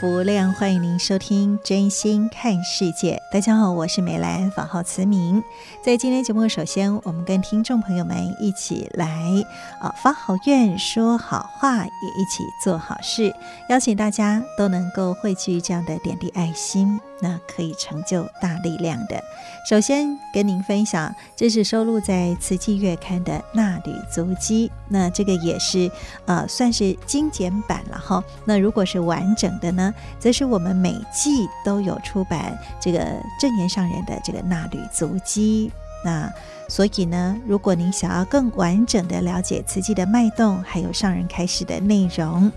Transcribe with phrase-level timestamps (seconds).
[0.00, 3.20] 福无量，欢迎您收听《真心看世界》。
[3.34, 5.44] 大家好，我是美兰，法号慈明。
[5.84, 9.30] 在今天节目，首先我们跟听众朋友们一起来
[9.78, 13.30] 啊发好愿、说好话，也一起做好事。
[13.68, 19.22] 邀请大家都能够汇聚这样的点滴爱心，那可以成就大力量的。
[19.68, 25.90] 首先跟您分享，这是收录在《慈济月刊》的《纳履足迹》，那这个也是
[26.26, 28.22] 呃算是精简版了哈。
[28.44, 32.98] 那如果是完整的呢，则是我们每季都有出版这个
[33.38, 35.70] 正言上人的这个纳履足迹。
[36.02, 36.32] 那
[36.66, 42.50] 所以呢，如果您想要更完整的了解慈济的脉动，还有上人开示的内容，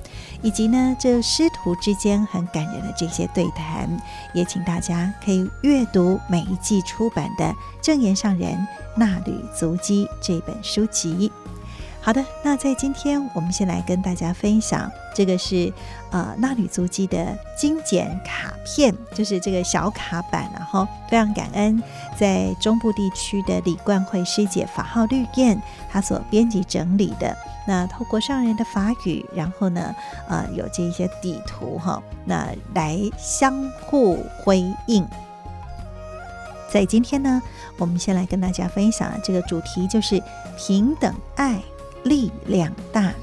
[0.44, 3.89] 以及呢这师徒之间很感人的这些对谈，
[4.33, 7.45] 也请大家可以阅读每一季出版的
[7.81, 8.55] 《证言上人
[8.97, 11.31] 衲履足迹》这本书籍。
[12.05, 15.71] 好的，那在今天我们先来跟大家分享，这个是
[16.11, 21.81] 呃纳履足迹的精简卡片，就是这个小卡版，然后非常感恩
[22.19, 25.57] 在中部地区的李冠慧师姐法号绿燕，
[25.89, 27.33] 她所编辑整理的。
[27.66, 29.95] 那透过上人的法语，然后呢，
[30.28, 35.07] 呃有这一些底图哈，那来相互辉映。
[36.69, 37.41] 在今天呢，
[37.78, 40.22] 我们先来跟大家分享这个主题，就是
[40.57, 41.63] 平等爱。
[42.03, 43.14] 力量大。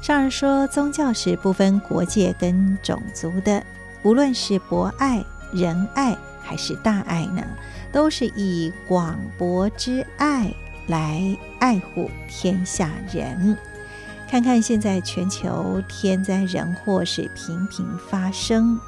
[0.00, 3.62] 上人说，宗教是不分国界跟种族的，
[4.02, 7.44] 无论是博爱、仁爱还是大爱呢，
[7.92, 10.54] 都是以广博之爱
[10.86, 13.58] 来爱护天下人。
[14.30, 18.78] 看看现在全球天灾人祸是频频发生，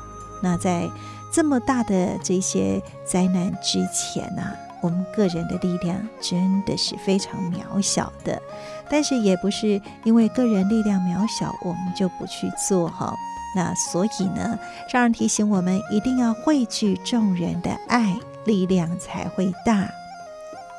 [0.42, 0.88] 那在
[1.32, 4.42] 这么大的这些灾难之前呢、
[4.81, 8.41] 我们个人的力量真的是非常渺小的。
[8.90, 13.14] 但是也不是因为个人力量渺小，我们就不去做哈。
[13.54, 14.58] 那所以呢，
[14.88, 19.88] 上人提醒我们一定要汇聚众人的爱，力量才会大。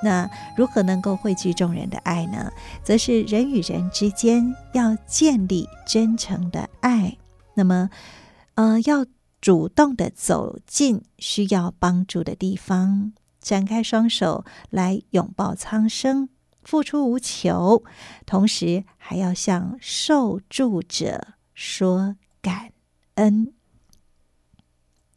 [0.04, 0.28] 那
[0.58, 2.52] 如何能够汇聚众人的爱呢？
[2.84, 7.18] 则是人与人之间要建立真诚的爱。
[7.54, 7.90] 那么，
[8.56, 9.06] 呃，要
[9.40, 16.30] 主动的走进需要帮助的地方，展开双手来拥抱苍生。
[16.64, 17.84] 付出无求，
[18.26, 22.72] 同时还要向受助者说感
[23.16, 23.54] 恩。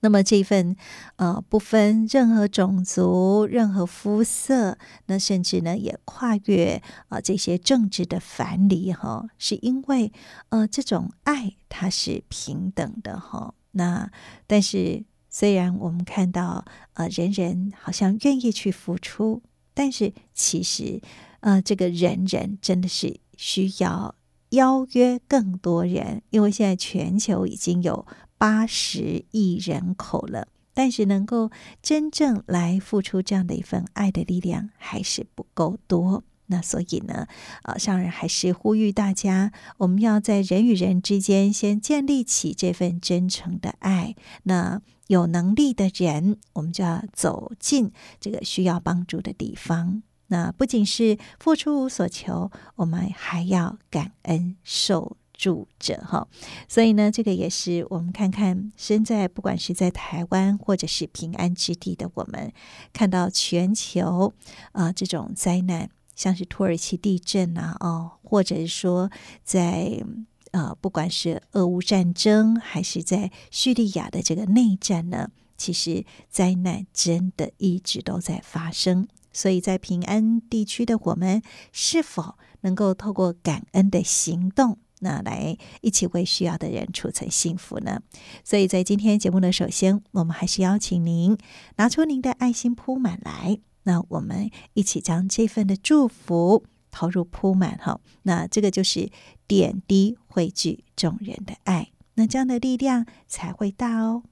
[0.01, 0.77] 那么这份
[1.17, 10.13] 呃，不分任何种族、任何肤色，那甚至呢也跨越啊、这些政治的藩篱哈，是因为
[10.51, 13.55] 呃这种爱它是平等的哈。
[13.71, 14.11] 那
[14.47, 21.01] 但是虽然我们看到呃人人好像愿意去付出，但是其实。
[21.45, 24.15] 呃，这个人人真的是需要
[24.51, 28.07] 邀约更多人，因为现在全球已经有
[28.39, 31.51] 八十亿人口了，但是能够
[31.83, 36.25] 真正来付出这样的一份爱的力量还是不够多。
[36.47, 37.27] 那所以呢，
[37.65, 44.17] 呃，上人还是呼吁大家，我们要在人与人之间先建立起这份真诚的爱。
[44.45, 50.03] 那有能力的人，我们就要走进这个需要帮助的地方。
[50.35, 56.27] 那不仅是付出无所求，我们还要感恩受助者哈。
[56.69, 62.53] 所以呢，这个也是我们看看身在不管是在台湾或者是平安之地的我们，
[62.93, 64.33] 看到全球
[64.73, 69.09] 啊、这种灾难，像是土耳其地震啊，哦，或者是说
[69.45, 70.03] 在
[70.51, 79.07] 呃不管是俄乌战争，还是在叙利亚的这个内战呢，其实灾难真的一直都在发生。
[79.35, 81.43] 所以在平安地区的我们，
[81.73, 88.01] 是否能够透过感恩的行动，那来一起为需要的人储存幸福呢？
[88.43, 91.37] 所以在今天节目的首先，我们还是邀请您
[91.77, 98.01] 拿出您的爱心铺满来，那我们一起将这份的祝福投入铺满哈。
[98.23, 99.11] 那这个就是
[99.47, 104.23] 点滴汇聚众人的爱，那这样的力量才会大哦。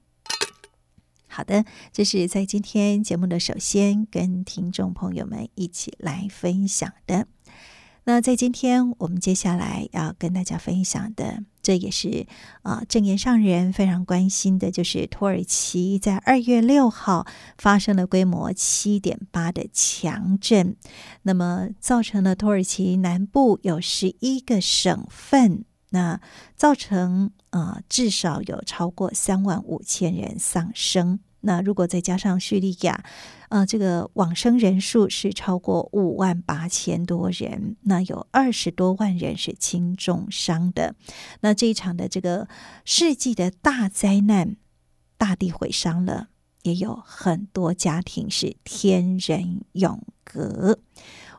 [1.35, 7.25] 好的，这是在今天节目的首先跟听众朋友们一起来分享的。
[8.03, 12.27] 那在今天，我们接下来要跟大家分享的，这也是
[12.61, 17.25] 啊，正言上人非常关心的，就是土耳其在二月六号
[17.57, 20.75] 发生了规模七点八的强震，
[21.23, 26.21] 那么造成了土耳其南部有十一个省份，那
[26.55, 31.19] 造成啊，至少有超过三万五千人丧生。
[31.41, 33.05] 那如果再加上叙利亚，
[33.49, 40.95] 呃，这个往生人数是超过五万八千多人，那有二十多万人是轻重伤的。
[41.41, 42.47] 那这一场的这个
[42.85, 44.55] 世纪的大灾难，
[45.17, 46.29] 大地毁伤了，
[46.63, 50.79] 也有很多家庭是天人永隔。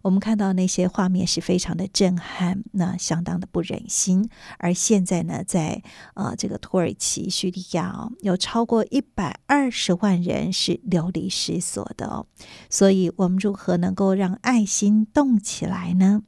[0.04, 4.28] 我们看到那些画面是非常的震撼，那相当的不忍心。
[4.58, 12.26] 而现在呢，在呃这个土耳其、叙利亚哦，有超过一百二十万人是流离失所的哦。
[12.68, 16.22] 所以，我们如何能够让爱心动起来呢？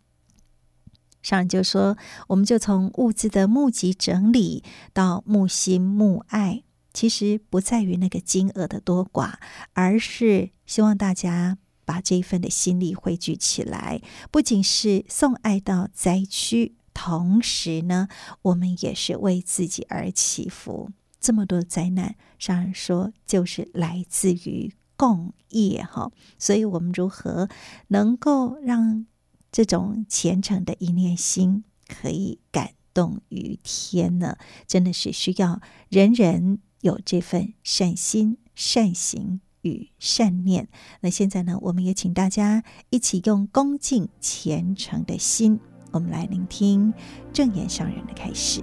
[1.20, 4.64] 上人就说，我们就从物资的募集整理
[4.94, 6.62] 到募心募爱，
[6.94, 9.34] 其实不在于那个金额的多寡，
[9.74, 11.58] 而是希望大家。
[11.86, 18.08] 把这一份的心力汇聚起来，不仅是送爱到灾区，同时呢，
[18.42, 20.90] 我们也是为自己而祈福。
[21.18, 26.10] 这么多灾难，上人说就是来自于共业哈。
[26.38, 27.48] 所以，我们如何
[27.88, 29.06] 能够让
[29.50, 34.36] 这种虔诚的一念心可以感动于天呢？
[34.66, 39.40] 真的是需要人人有这份善心善行。
[39.66, 40.68] 与善念，
[41.00, 45.58] 那现在呢，我们也请大家一起用恭敬虔诚的心，
[45.90, 46.94] 我们来聆听
[47.32, 48.62] 正言上人的开始。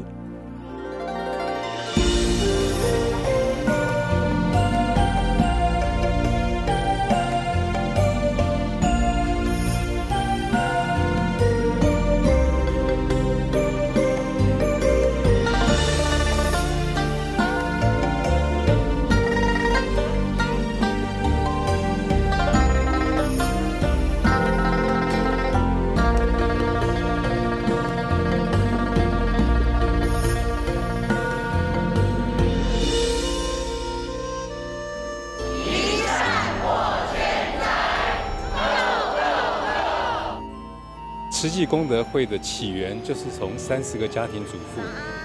[41.74, 44.82] 功德会的起源就是从三十个家庭主妇，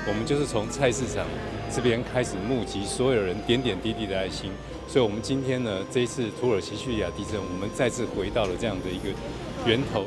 [0.08, 1.26] 我们就是从菜市场
[1.70, 4.50] 这边开始募集所有人点点滴滴的爱心，
[4.88, 9.14] 所以，我们今天呢，这一次土耳其叙利亚地震，我们再次回到了这样的一个
[9.66, 10.06] 源头。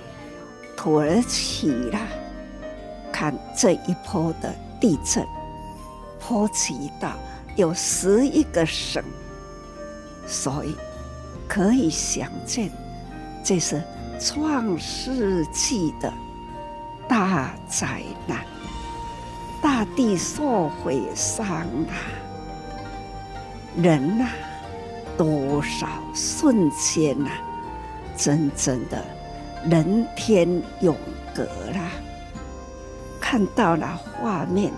[0.76, 2.08] 土耳其啦，
[3.12, 5.24] 看这一波的地震，
[6.20, 7.14] 波及到
[7.56, 9.04] 有十一个省，
[10.26, 10.76] 所以
[11.48, 12.72] 可以想见，
[13.44, 13.80] 这是。
[14.24, 16.14] 创世纪的
[17.12, 18.40] 大灾难，
[19.62, 21.92] 大地受毁伤啊，
[23.76, 24.30] 人呐、
[25.18, 27.30] 多少瞬间呐、
[28.16, 29.04] 真正的
[29.70, 30.48] 人天
[30.80, 30.96] 永
[31.36, 31.44] 隔
[31.74, 31.92] 啦！
[33.20, 34.72] 看到了画面，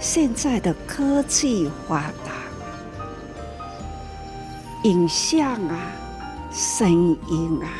[0.00, 2.32] 现在的科技发达，
[4.82, 5.78] 影像啊，
[6.50, 7.70] 声音啊。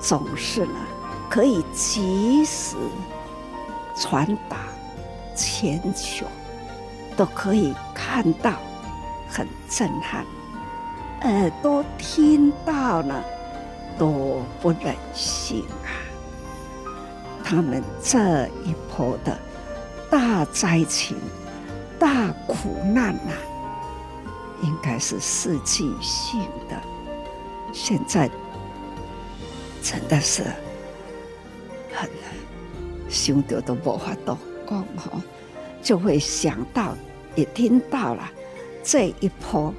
[0.00, 0.74] 总是呢，
[1.32, 2.76] 可以及时
[3.96, 4.58] 传达
[5.34, 6.26] 全球，
[7.16, 8.52] 都可以看到，
[9.30, 10.26] 很震撼。
[11.22, 13.24] 耳朵听到了，
[13.98, 15.88] 多不忍心啊！
[17.42, 19.34] 他们这一波的
[20.10, 21.16] 大灾情、
[21.98, 23.40] 大苦难呐、啊，
[24.62, 26.76] 应该是世纪性的。
[27.72, 28.30] 现在。
[29.82, 30.44] 真的是
[32.02, 34.36] 很想到都无法度
[34.68, 35.20] 讲吼，
[35.82, 36.96] 就会想到
[37.34, 38.30] 也听到了
[38.82, 39.72] 这一波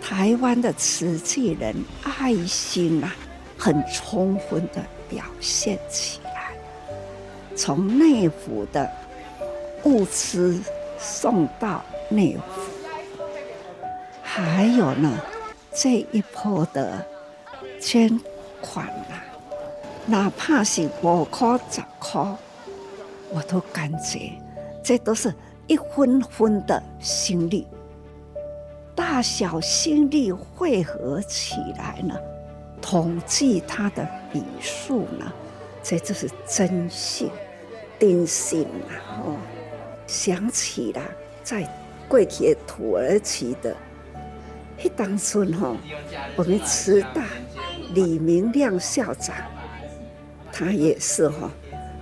[0.00, 3.14] 台湾的瓷器人爱心啊，
[3.56, 6.56] 很充分的表现起来，
[7.56, 8.90] 从内府的
[9.84, 10.60] 物资
[10.98, 12.62] 送到内府，
[14.22, 15.18] 还有呢
[15.74, 17.06] 这一波的
[17.80, 18.20] 捐
[18.60, 19.20] 款呐，
[20.10, 22.22] 哪怕是五块十块，
[23.30, 24.32] 我都感觉
[24.82, 25.34] 这都是
[25.66, 27.66] 一分分的心力，
[28.94, 32.14] 大小心力汇合起来呢，
[32.80, 35.30] 统计它的笔数呢，
[35.82, 37.30] 这就是真性、
[37.98, 39.20] 定性啊！
[39.26, 39.36] 哦，
[40.06, 41.02] 想起了
[41.44, 41.68] 在
[42.08, 43.76] 过去土耳其的
[44.82, 45.76] 那当村哈，
[46.34, 47.24] 我们慈大
[47.92, 49.36] 李明亮校长，
[50.58, 51.48] 他也是哈。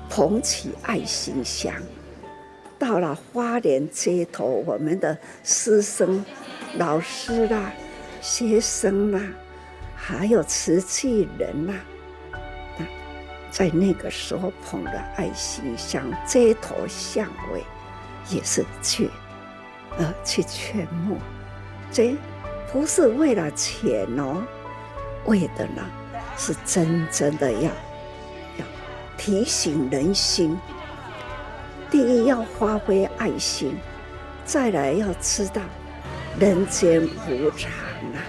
[0.09, 1.75] 捧起爱心箱，
[2.79, 6.25] 到了花莲街头，我们的师生、
[6.77, 7.73] 老师啦、
[8.23, 9.21] 学生啦，
[9.97, 11.75] 还有慈济人呐，
[13.51, 17.63] 在那个时候捧着爱心箱，街头巷尾
[18.31, 19.11] 也是去，
[19.99, 21.19] 呃，去劝募，
[21.91, 22.17] 这
[22.73, 24.41] 不是为了钱哦，
[25.27, 25.83] 为的呢
[26.39, 27.71] 是真正的要。
[29.17, 30.59] 提醒人心，
[31.91, 33.77] 第一要发挥爱心，
[34.45, 35.63] 再来要知道
[36.39, 37.71] 人间无常
[38.13, 38.21] 啊，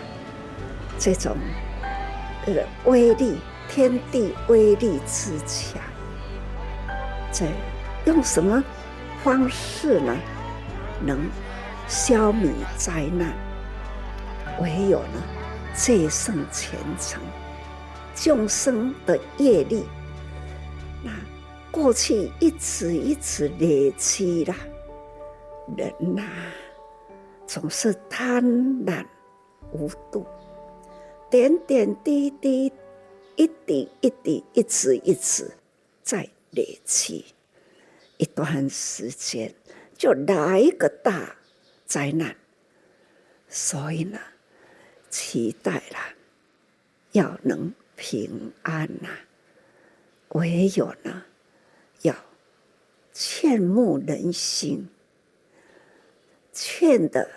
[0.98, 1.36] 这种
[2.46, 2.53] 呃
[2.86, 3.38] 威力，
[3.70, 5.82] 天地威力之强，
[7.32, 7.48] 在
[8.06, 8.63] 用什么
[9.24, 10.15] 方式呢？
[11.06, 11.20] 能
[11.88, 13.34] 消弭灾难？
[14.60, 15.22] 唯有呢，
[15.75, 17.22] 戒圣虔诚，
[18.15, 19.86] 众生的业力。
[21.03, 21.11] 那
[21.71, 24.55] 过去一次一次累积了，
[25.77, 26.23] 人呐、
[27.45, 28.43] 总是贪
[28.85, 29.05] 婪
[29.71, 30.25] 无度，
[31.29, 32.71] 点点滴滴，
[33.35, 35.51] 一滴一滴，一直一直
[36.01, 37.25] 在累积，
[38.17, 39.53] 一段时间
[39.95, 41.35] 就来一个大
[41.85, 42.35] 灾难，
[43.47, 44.19] 所以呢，
[45.09, 45.97] 期待了
[47.11, 49.26] 要能平安呐、啊。
[50.29, 51.24] 唯有呢，
[52.01, 52.13] 要
[53.13, 54.89] 劝募人心，
[56.51, 57.29] 劝的，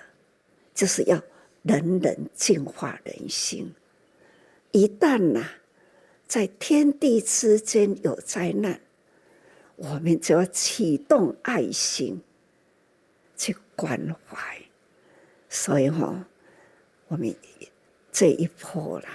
[0.75, 1.23] 就是要
[1.63, 3.75] 人人净化人心。
[4.73, 5.45] 一旦呐，
[6.27, 8.81] 在天地之间有灾难，
[9.77, 12.21] 我们就要启动爱心
[13.37, 14.61] 去关怀。
[15.49, 16.27] 所以哈，
[17.09, 17.35] 我们
[18.13, 19.09] 这一波啦，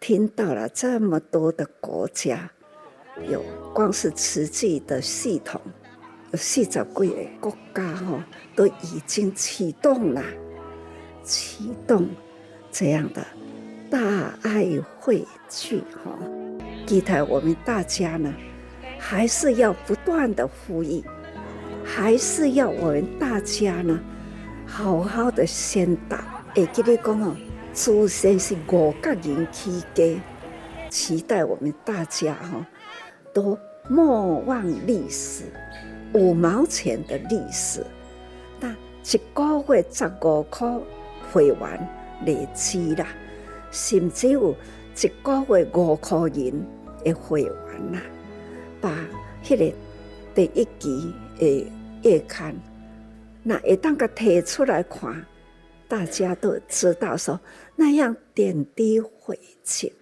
[0.00, 2.52] 听到了这么多的国家。
[3.24, 3.42] 有，
[3.72, 5.60] 光是慈济的系统，
[6.32, 6.84] 有四十几个
[7.40, 10.22] 国家哈，都已经启动了，
[11.22, 12.08] 启动
[12.70, 13.26] 这样的
[13.90, 13.98] 大
[14.42, 14.66] 爱
[15.00, 16.12] 汇聚哈。
[16.86, 18.32] 期待我们大家呢，
[18.98, 21.02] 还是要不断的呼吁，
[21.84, 23.98] 还是要我们大家呢，
[24.66, 26.18] 好好的宣导。
[26.54, 27.36] 会记得讲哦，
[27.72, 30.20] 祖先是五个人起家，
[30.88, 32.66] 期待我们大家哈。
[33.36, 35.44] 都莫忘历史，
[36.14, 37.84] 五毛钱的历史，
[38.58, 38.74] 但
[39.04, 40.66] 一个月十五块
[41.30, 41.88] 会员
[42.24, 43.06] 累积啦，
[43.70, 46.64] 甚至有一个月五块银
[47.04, 47.52] 的会员
[47.92, 48.00] 啦，
[48.80, 48.90] 把
[49.44, 49.76] 迄个
[50.34, 51.70] 第一期的
[52.04, 52.56] 月刊，
[53.42, 55.26] 那一旦个提出来看，
[55.86, 57.38] 大家都知道说
[57.76, 59.92] 那样点滴回去，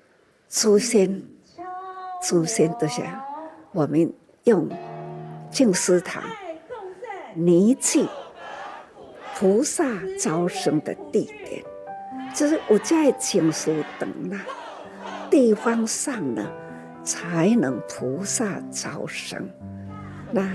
[0.48, 1.33] 祖先。
[2.24, 3.02] 祖先都是
[3.72, 4.10] 我们
[4.44, 4.66] 用
[5.50, 6.22] 净思堂
[7.34, 8.08] 泥器
[9.36, 9.84] 菩萨
[10.18, 11.62] 招生的地点，
[12.34, 14.40] 就是我在净思堂那
[15.28, 16.50] 地方上呢，
[17.02, 19.46] 才能菩萨招生。
[20.32, 20.48] 那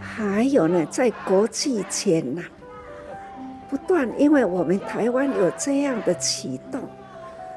[0.00, 2.42] 还有呢，在国际间呢，
[3.68, 6.80] 不断，因为我们台湾有这样的启动，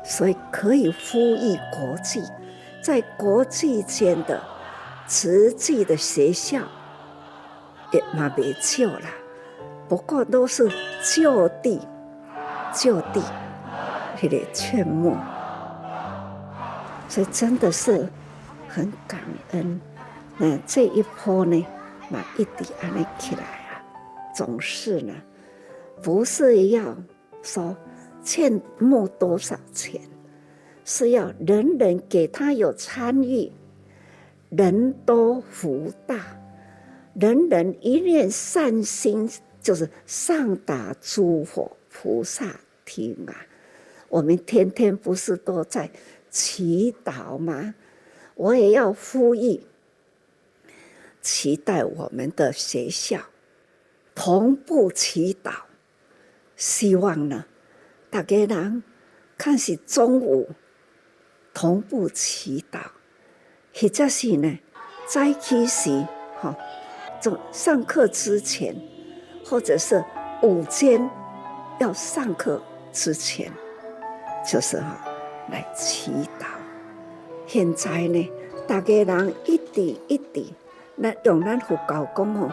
[0.04, 2.22] 所以可以呼吁国际。
[2.84, 4.44] 在国际间的
[5.08, 6.60] 慈济的学校
[7.94, 9.08] 也嘛没救了，
[9.88, 10.70] 不过都是
[11.02, 11.80] 就地
[12.76, 13.24] 就地
[14.18, 15.16] 去来劝募，
[17.08, 18.10] 所以真的是
[18.68, 19.22] 很感
[19.52, 19.80] 恩。
[20.38, 21.66] 那这一波呢，
[22.10, 23.80] 嘛一直安尼起来啊，
[24.36, 25.14] 总是呢，
[26.04, 26.84] 不是要
[27.42, 27.78] 说
[28.22, 30.02] 劝募多少钱。
[30.86, 33.52] 是要人人给他有参与，
[34.50, 36.38] 人多福大，
[37.14, 39.30] 人人一念善心，
[39.62, 43.48] 就是上达诸佛菩萨听啊！
[44.10, 45.90] 我们天天不是都在
[46.30, 47.76] 祈祷吗？
[48.36, 49.62] 我也要呼吁，
[51.22, 53.22] 期待我们的学校
[54.14, 55.52] 同步祈祷，
[56.58, 57.46] 希望呢，
[58.10, 58.84] 大家人
[59.38, 60.50] 看是中午。
[61.54, 62.80] 同步祈祷，
[63.74, 64.60] 或者是呢，
[65.08, 66.06] 早起时，
[66.42, 66.56] 哈，
[67.22, 68.76] 这上课之前，
[69.46, 70.04] 或者是
[70.42, 71.10] 午间
[71.80, 73.52] 要上课之前，
[74.46, 74.98] 就是哈
[75.50, 76.46] 来祈祷。
[77.46, 78.32] 现在呢，
[78.68, 80.48] 大家人一点一点，
[80.96, 82.50] 那用咱佛教讲吼，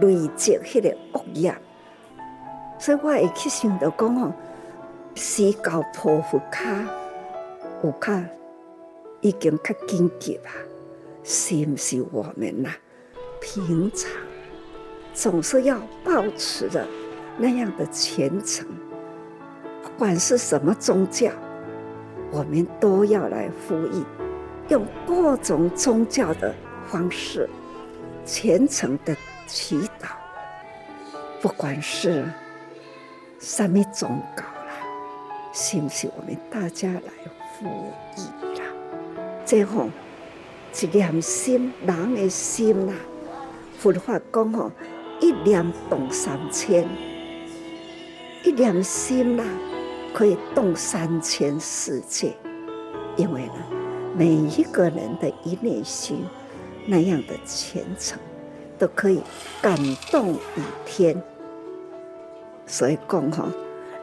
[0.00, 1.56] 累积迄个恶业，
[2.78, 4.32] 所以我会去想到讲吼，
[5.14, 6.68] 时教菩萨卡
[7.82, 8.22] 有卡
[9.22, 10.52] 已经较紧急啊，
[11.24, 12.70] 是不是我们呐？
[13.40, 14.10] 平常
[15.14, 16.86] 总是要保持着
[17.38, 18.66] 那样的虔诚，
[19.82, 21.30] 不管是什么宗教，
[22.30, 24.04] 我们都要来呼吁，
[24.68, 26.54] 用各种宗教的
[26.88, 27.48] 方式
[28.24, 30.08] 虔诚的祈祷。
[31.40, 32.24] 不管是
[33.40, 34.72] 什么宗教啦，
[35.52, 37.12] 是不是我们大家来
[37.58, 38.51] 呼吁
[39.52, 39.58] 啦？
[39.58, 39.90] 最后，
[40.80, 42.94] 一念心，人的心呐。
[43.76, 44.72] 佛法讲吼，
[45.20, 46.88] 一念动三千，
[48.44, 49.44] 一念心呐，
[50.14, 52.32] 可以动三千世界。
[53.16, 53.54] 因为呢，
[54.16, 56.24] 每一个人的一念心，
[56.86, 58.18] 那样的虔诚，
[58.78, 59.20] 都可以
[59.60, 59.76] 感
[60.10, 61.22] 动于天。
[62.66, 63.50] 所以讲吼，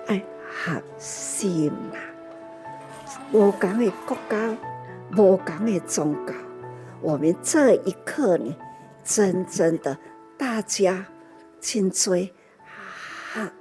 [0.06, 1.98] 爱合心呐，
[3.32, 4.56] 我讲的国家，
[5.18, 6.34] 无共的宗教，
[7.02, 8.56] 我们这一刻呢？
[9.04, 9.98] 真正的，
[10.38, 11.08] 大家
[11.60, 12.32] 亲追，
[13.34, 13.52] 合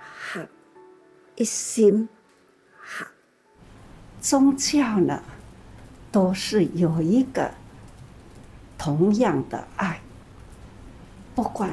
[0.00, 0.48] 合
[1.36, 2.08] 一心，
[2.80, 3.06] 合
[4.20, 5.22] 宗教呢，
[6.10, 7.52] 都是有一个
[8.76, 10.00] 同样的爱。
[11.34, 11.70] 不管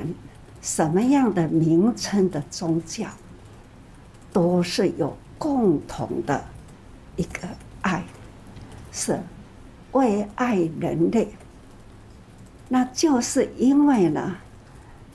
[0.61, 3.07] 什么样的名称的宗教，
[4.31, 6.45] 都是有共同的
[7.15, 7.47] 一个
[7.81, 8.03] 爱，
[8.97, 9.21] 是
[9.91, 11.29] 为爱人类。
[12.67, 14.37] 那就是因为呢，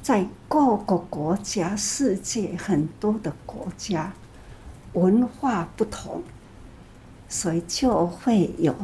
[0.01, 4.13] 在各个国家、世界很多的国家，
[4.93, 6.23] 文化不同，
[7.29, 8.75] 所以就会有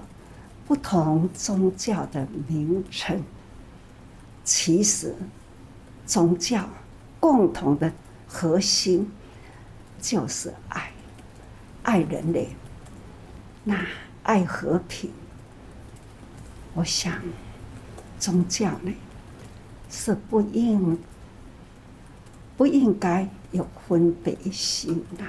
[0.67, 3.23] 不同宗教的名称。
[4.45, 5.15] 其实，
[6.05, 6.69] 宗教
[7.21, 7.91] 共同的
[8.27, 9.11] 核心
[10.01, 10.91] 就是爱，
[11.83, 12.49] 爱人类，
[13.65, 13.87] 那
[14.29, 15.11] 爱和平。
[16.75, 17.13] 我想。
[18.21, 18.93] 宗教呢，
[19.89, 20.99] 是不应
[22.57, 25.23] 不应该有分别心的。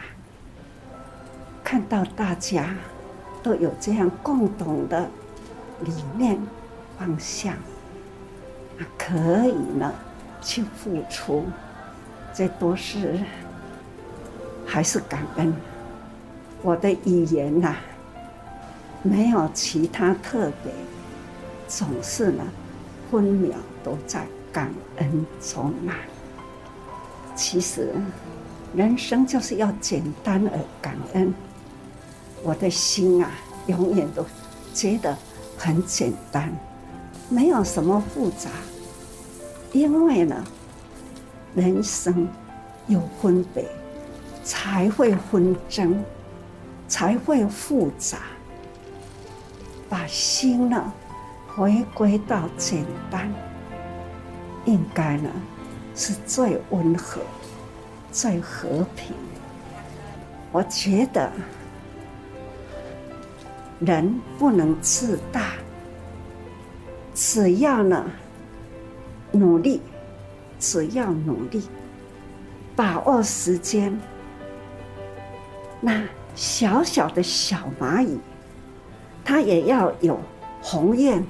[1.64, 2.76] 看到大家
[3.44, 5.08] 都有这样共同的
[5.82, 6.42] 理念
[6.98, 7.56] 方向，
[8.98, 9.14] 可
[9.46, 9.94] 以呢
[10.42, 11.46] 去付出，
[12.34, 13.20] 这都是
[14.66, 15.54] 还是感恩。
[16.64, 17.76] 我的语言呐，
[19.02, 20.72] 没有其他特别，
[21.68, 22.44] 总是呢。
[23.12, 25.98] 分秒都在感恩中啊！
[27.36, 27.92] 其实，
[28.76, 31.34] 人生就是要简单而感恩。
[32.44, 33.32] 我的心啊，
[33.66, 34.24] 永远都
[34.76, 35.18] 觉得
[35.58, 36.56] 很简单，
[37.30, 38.52] 没有什么复杂。
[39.72, 40.44] 因为呢，
[41.56, 42.28] 人生
[42.86, 43.68] 有分别，
[44.44, 46.00] 才会纷争，
[46.88, 48.20] 才会复杂。
[49.90, 50.94] 把心呢，
[51.48, 53.30] 回归到简单，
[54.66, 55.30] 应该呢
[55.96, 57.22] 是最温和、
[58.12, 59.16] 最和平。
[60.52, 61.32] 我觉得
[63.80, 65.54] 人不能自大，
[67.16, 68.06] 只要呢
[69.32, 69.82] 努力，
[70.60, 71.68] 只要努力，
[72.76, 74.00] 把握时间。
[75.82, 76.04] 那
[76.36, 78.20] 小小的小蚂蚁，
[79.30, 80.20] 它也要有
[80.60, 81.24] 鸿雁。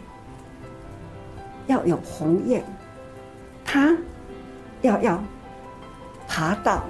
[1.68, 2.64] 要有鸿雁，
[3.66, 3.96] 他
[4.82, 5.22] 要要
[6.28, 6.82] 爬到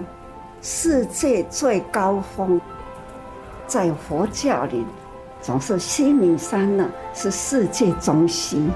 [0.62, 2.62] 世界最高峰，
[3.68, 4.86] 在佛教里，
[5.42, 8.72] 总是须弥山呢是世界中心，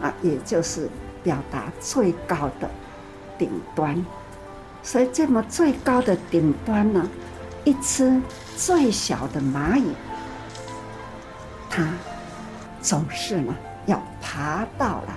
[0.00, 0.88] 啊，也就是
[1.24, 2.70] 表达最高的
[3.36, 4.02] 顶端。
[4.84, 7.06] 所以这么最高的顶端呢，
[7.64, 8.18] 一只
[8.56, 9.92] 最小的蚂蚁，
[11.78, 11.88] 它
[12.82, 13.54] 总是呢。
[13.86, 15.16] 要爬到了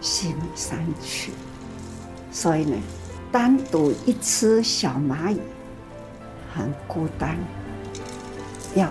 [0.00, 1.30] 须弥山去，
[2.32, 2.76] 所以呢，
[3.30, 5.40] 单独一只小蚂蚁
[6.52, 7.38] 很孤单，
[8.74, 8.90] 要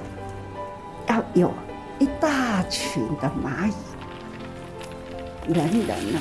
[1.08, 1.54] 要有
[2.00, 6.20] 一大群的蚂蚁，人人呢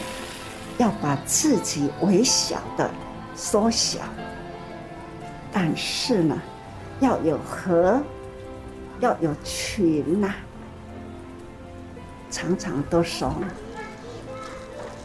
[0.78, 2.90] 要把自己微小的
[3.36, 4.00] 缩小，
[5.52, 6.36] 但是呢，
[6.98, 8.02] 要有和，
[9.00, 10.34] 要有群呐、
[12.30, 13.34] 常常都说，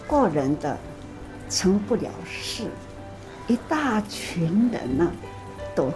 [0.06, 0.78] 过人的
[1.50, 2.70] 成不了事，
[3.48, 5.10] 一大群人呢，
[5.74, 5.92] 都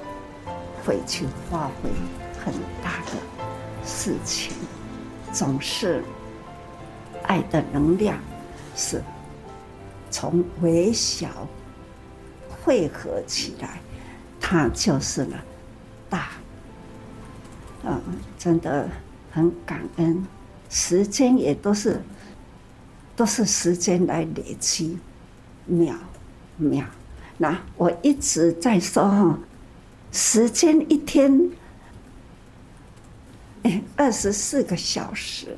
[0.86, 1.90] 会去发挥
[2.44, 3.18] 很大的
[3.86, 4.54] 事情，
[5.34, 6.02] 总是
[7.24, 8.18] 爱的能量
[8.76, 9.04] 是
[10.10, 11.28] 从微小
[12.50, 13.82] 汇合起来，
[14.40, 15.38] 它就是了
[16.10, 16.30] 大。
[17.84, 18.02] 啊，
[18.38, 18.90] 真的
[19.32, 20.26] 很感恩，
[20.70, 22.02] 时间也都是
[23.16, 24.98] 都是时间来累积，
[25.66, 25.96] 秒
[26.58, 26.86] 秒。
[27.38, 29.40] 那我一直在说哈，
[30.12, 31.50] 时间一天，
[33.64, 35.58] 哎，二十四个小时，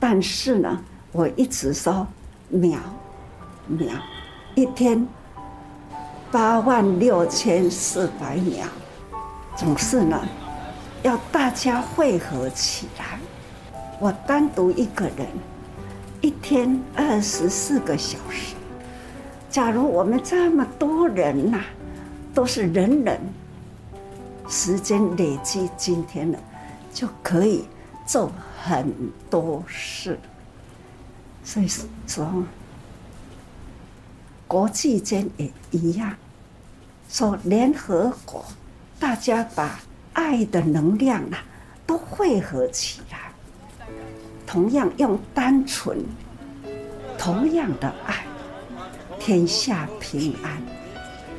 [0.00, 2.06] 但是呢，我一直说
[2.48, 2.80] 秒
[3.66, 3.92] 秒，
[4.54, 5.06] 一天
[6.30, 8.66] 八万六千四百秒，
[9.56, 10.18] 总是呢。
[11.02, 13.18] 要大家汇合起来。
[13.98, 15.26] 我单独一个人，
[16.20, 18.54] 一天二十四个小时。
[19.50, 21.60] 假如我们这么多人呐、
[22.32, 23.20] 都是人人
[24.48, 26.38] 时间累积，今天了，
[26.92, 27.64] 就可以
[28.06, 28.92] 做很
[29.28, 30.18] 多事。
[31.44, 31.68] 所以
[32.06, 32.44] 说，
[34.46, 36.14] 国际间也一样，
[37.08, 38.44] 说联合国，
[38.98, 39.80] 大家把。
[40.12, 41.44] 爱的能量啊，
[41.86, 43.32] 都汇合起来，
[44.46, 45.98] 同样用单纯，
[47.18, 48.24] 同样的爱，
[49.18, 50.62] 天下平安。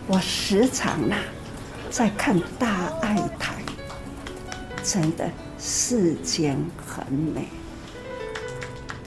[0.07, 1.17] 我时常啊，
[1.89, 3.55] 在看大爱台，
[4.83, 7.47] 真的世间很美，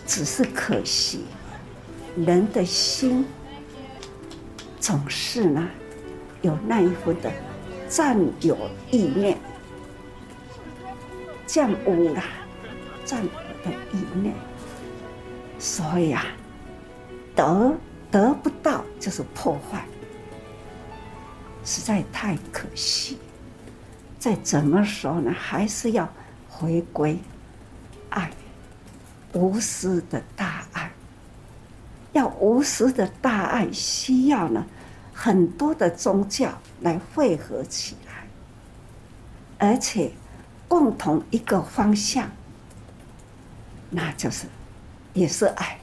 [0.06, 1.24] 只是可惜，
[2.16, 3.26] 人的心
[4.80, 5.68] 总是呢，
[6.40, 7.30] 有那一份的
[7.88, 8.56] 占有
[8.90, 9.36] 意念。
[11.46, 12.22] 占有了，
[13.04, 13.30] 占有
[13.64, 14.34] 的意念，
[15.60, 16.26] 所以啊，
[17.36, 17.72] 得
[18.10, 19.84] 得不到就是破坏，
[21.64, 23.18] 实在太可惜。
[24.18, 26.12] 再怎么说呢，还是要
[26.48, 27.16] 回归
[28.10, 28.28] 爱，
[29.32, 30.90] 无私的大爱。
[32.12, 34.66] 要无私的大爱，需要呢
[35.14, 38.26] 很多的宗教来汇合起来，
[39.68, 40.10] 而且。
[40.68, 42.30] 共同一个方向，
[43.90, 44.46] 那就是
[45.12, 45.78] 也是爱。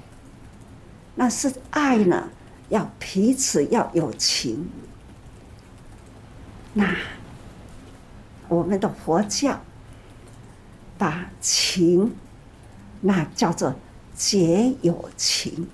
[1.15, 2.29] 那是爱呢，
[2.69, 4.69] 要彼此要有情。
[6.73, 6.95] 那
[8.49, 9.61] 我们的佛教
[10.97, 12.13] 把情，
[12.99, 13.73] 那叫做
[14.15, 15.69] 结有情。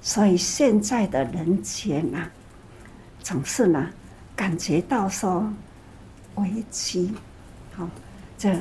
[0.00, 2.30] 所以现在的人间啊，
[3.22, 3.90] 总是呢
[4.34, 5.52] 感觉到说。
[6.36, 7.12] 危机，
[7.74, 7.88] 好，
[8.38, 8.58] 这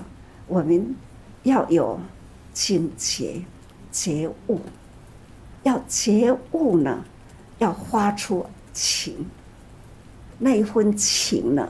[0.47, 0.95] 我们
[1.43, 1.99] 要有
[2.53, 3.41] 警觉、
[3.91, 4.59] 觉悟，
[5.63, 7.03] 要觉悟呢，
[7.59, 9.25] 要发出情，
[10.37, 11.69] 那一份情呢，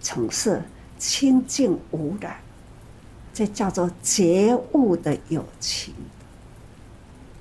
[0.00, 0.62] 总是
[0.98, 2.36] 清净无染，
[3.32, 5.94] 这叫做觉悟的有情。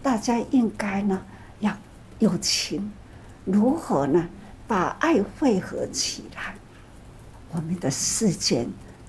[0.02, 1.22] 大家应该呢
[1.60, 1.76] 要
[2.20, 2.92] 有情，
[3.46, 4.30] 如何呢？
[4.68, 6.54] 把爱汇合起来。
[7.52, 8.68] 我们的世间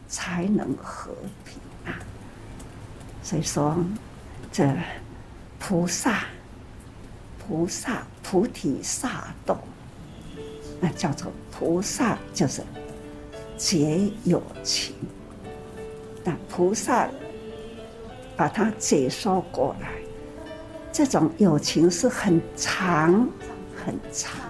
[0.09, 1.13] 才能和
[1.45, 1.99] 平啊！
[3.23, 3.77] 所以说，
[4.51, 4.67] 这
[5.59, 6.25] 菩萨、
[7.39, 9.59] 菩萨、菩提萨埵，
[10.81, 12.63] 那叫做菩萨，就是
[13.57, 14.95] 结有情。
[16.25, 17.09] 那菩萨
[18.37, 19.91] 把它解说过来，
[20.91, 23.29] 这种友情是很长、
[23.77, 24.41] 很长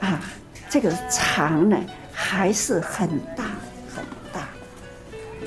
[0.00, 0.22] 啊。
[0.68, 1.76] 这个长呢？
[2.22, 3.44] 还是很大
[3.88, 4.46] 很大，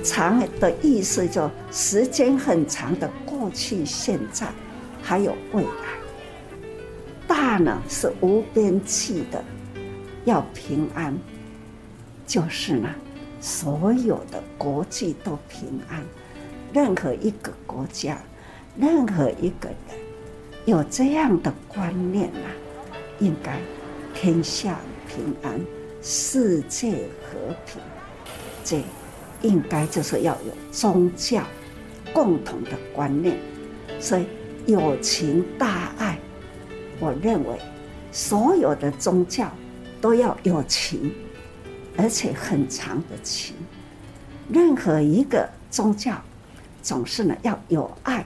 [0.04, 4.48] 长的意思就时间很长的过去、现在，
[5.02, 5.70] 还有未来。
[7.28, 9.42] 大呢是无边际的，
[10.26, 11.16] 要平安，
[12.26, 12.90] 就是呢，
[13.40, 16.04] 所有的国际都平安。
[16.74, 18.18] 任何一个国家，
[18.76, 20.00] 任何一个人，
[20.66, 22.50] 有这样的观念啊，
[23.20, 23.60] 应该
[24.14, 25.62] 天下平安。
[26.06, 27.82] 世界和平，
[28.66, 28.84] 这
[29.42, 31.42] 应该就是要有宗教
[32.14, 33.38] 共同的观念，
[34.02, 34.28] 所以
[34.68, 36.20] 友情大爱。
[37.00, 37.58] 我认为
[38.12, 39.50] 所有的宗教
[40.02, 41.14] 都要有情，
[41.96, 43.56] 而且很长的情。
[44.50, 46.22] 任何一个宗教
[46.82, 48.26] 总是呢要有爱，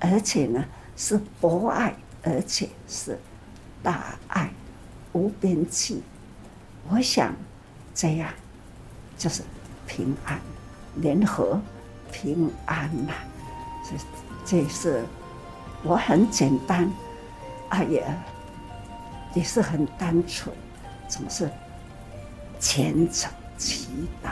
[0.00, 0.64] 而且呢
[0.96, 3.16] 是博爱，而且是
[3.80, 4.52] 大爱，
[5.12, 6.02] 无边际。
[6.88, 7.34] 我想，
[7.94, 8.28] 这样
[9.16, 9.42] 就是
[9.86, 10.38] 平安、
[10.96, 11.60] 联合、
[12.10, 13.12] 平安呐。
[13.84, 15.04] 这这是
[15.82, 16.90] 我很简单，
[17.68, 18.04] 啊也
[19.34, 20.54] 也是很单纯，
[21.08, 21.50] 总是
[22.60, 23.88] 虔诚祈
[24.22, 24.30] 祷。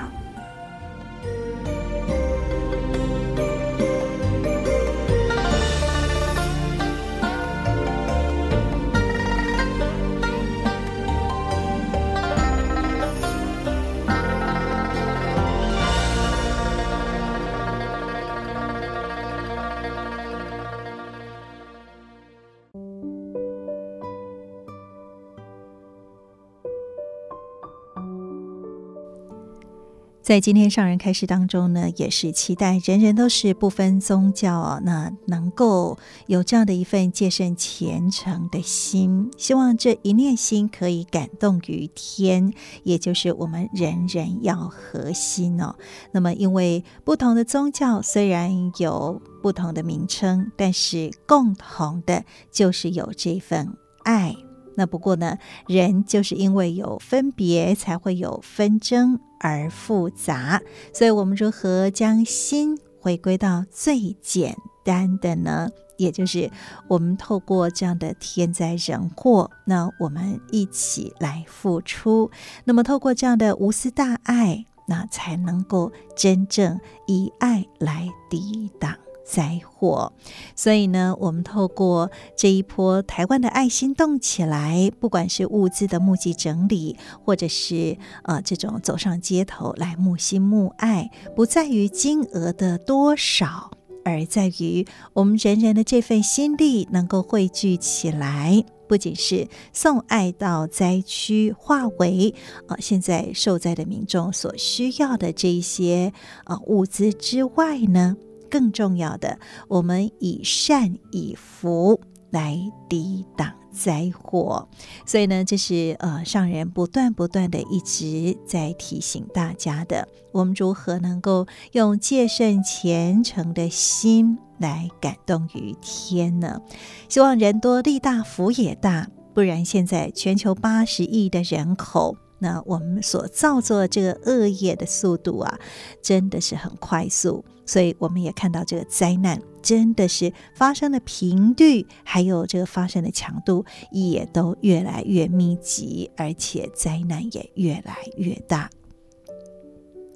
[30.30, 45.74] 在今天上人开示当中呢，也是期待人人都是不分宗教哦，那能够有这样的一份戒慎虔诚的心，希望这一念心可以感动于天，也就是我们人人要合心哦。
[46.12, 54.36] 那么，因为不同的宗教虽然有不同的名称，但是共同的就是有这份爱。
[54.76, 60.61] 那不过呢，人就是因为有分别，才会有纷争而复杂。
[60.92, 65.68] 所以，我们如何将心回归到最简单的呢？
[65.96, 66.50] 也就是
[66.88, 72.30] 我们透过这样的天灾人祸，那我们一起来付出。
[72.64, 78.96] 那么，透过这样的无私大爱，那才能够真正以爱来抵挡。
[79.32, 80.12] 灾祸，
[80.56, 93.70] 所以呢，我们透过这一波台湾的爱心动起来，不管是物资的募集整理，或者是呃这种走上街头来募心募爱，不在于金额的多少，
[94.04, 102.34] 而在于我们人人的这份心力能够汇聚起来，不仅是送爱到灾区，化为
[102.66, 106.12] 呃现在受灾的民众所需要的这一些
[106.46, 108.16] 呃物资之外呢。
[108.50, 112.58] 更重要的，我们以善以福来
[112.88, 114.68] 抵挡灾祸。
[115.06, 120.08] 所以呢，这是呃上人不断不断的一直在提醒大家的。
[120.32, 126.60] 我们如何能够用戒慎虔诚的心来感动于天呢？
[127.08, 129.08] 希望人多力大，福也大。
[129.32, 132.16] 不然，现在全球八十亿的人口。
[132.42, 135.58] 那我们所造作这个恶业的速度啊，
[136.02, 148.68] 真的是很快速，所以我们也看到这个灾难真的是发生的频率，还有这个发生的强度也都越来越密集，而且灾难也越来越大。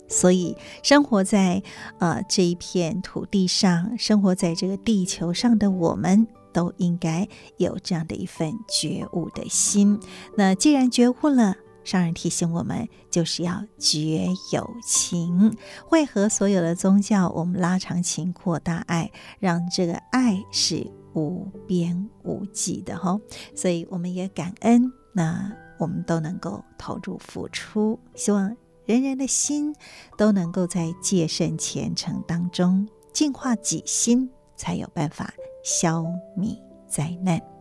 [0.08, 1.62] 所以，生活在
[2.00, 10.00] 呃这一片土地上，生活在这个地球上的我们，都应该有这样的一份觉悟的心。
[10.36, 23.20] 那既然觉悟了，上人提醒我们，就是要绝有情，会和所有的宗教，我们拉长情，扩大爱，让这个爱是无边无际的哈。
[23.54, 29.74] 所以我们也感恩，那我们都能够投入付出，希望人人的心
[30.16, 36.02] 都能够在戒慎虔诚当中净化己心，才有办法消
[36.36, 37.53] 弭灾难。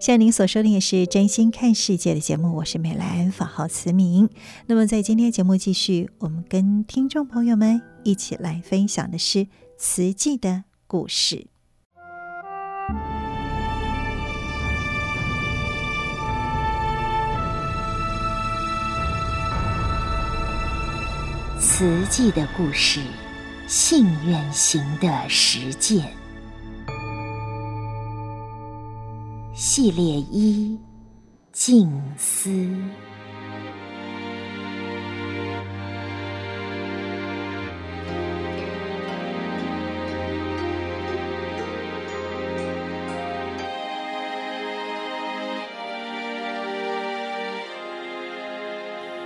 [0.00, 4.30] 像您所收听的是真心看世界的节目，我是美兰，法号慈明。
[4.64, 11.48] 那么在今天节目继续，我们跟听众朋友们一起来分享的是慈济的故事。
[21.60, 23.02] 慈济的故事，
[23.66, 26.19] 信愿行的实践。
[29.62, 30.80] 系列一：
[31.52, 32.50] 静思。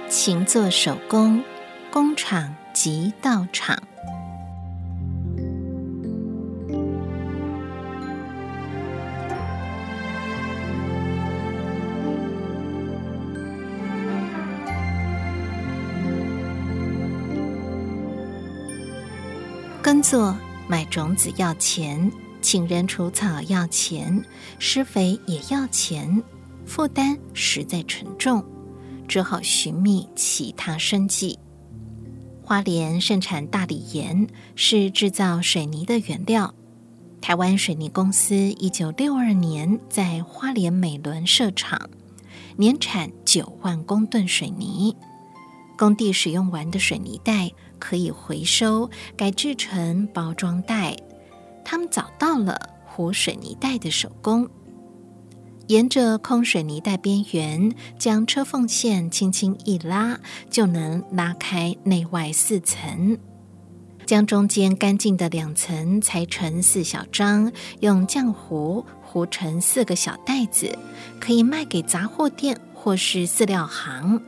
[0.09, 1.41] 勤做手工，
[1.93, 3.81] 工厂即道场。
[19.85, 20.35] 耕作
[20.67, 24.25] 买种子要钱，请人除草要钱，
[24.59, 26.23] 施肥也要钱，
[26.65, 28.43] 负担实在沉重，
[29.07, 31.39] 只好寻觅其他生计。
[32.43, 36.55] 花莲盛产大理岩，是制造水泥的原料。
[37.21, 41.91] 台湾水泥公司一九六二年在花莲美仑设厂，
[42.57, 44.97] 年产九万公吨水泥。
[45.77, 47.51] 工地使用完的水泥袋
[47.85, 50.97] 可以回收，改制成包装袋。
[51.63, 54.49] 他们找到了糊水泥袋的手工。
[55.67, 60.19] 沿着空水泥袋边缘，将车缝线轻轻一拉，
[60.49, 63.19] 就能拉开内外四层。
[64.07, 70.79] 将中间干净的两层裁成四小张，用浆糊糊成四个小袋子，
[71.21, 74.23] 可以卖给杂货店或是饲料行。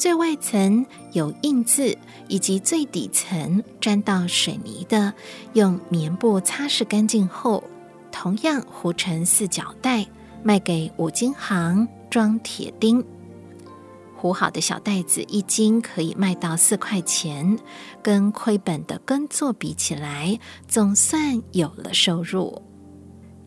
[0.00, 5.12] 最外层有印字，以及最底层沾到水泥的，
[5.52, 7.62] 用棉布擦拭干净后，
[8.10, 10.06] 同样糊成四角袋。
[10.42, 13.04] 卖给五金行装铁钉，
[14.16, 17.58] 糊好的小袋子一斤可以卖到四块钱，
[18.02, 22.62] 跟亏本的耕作比起来，总算有了收入。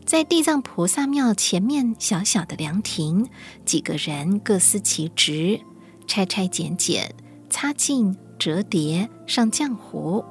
[0.05, 3.27] 在地藏菩萨庙前面小小的凉亭，
[3.65, 5.59] 几个人各司其职，
[6.07, 7.13] 拆拆剪剪，
[7.49, 10.23] 擦净折叠，上浆糊。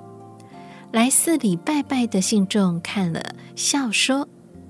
[0.91, 4.29] 来寺里拜拜的信众看了，笑说。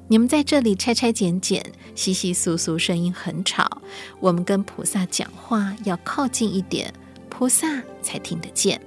[0.09, 3.81] 你们在这里拆拆剪剪，窸窸窣窣，声音很吵。
[4.21, 6.93] 我们跟菩萨讲话要靠近一点，
[7.31, 8.79] 菩萨才听得见。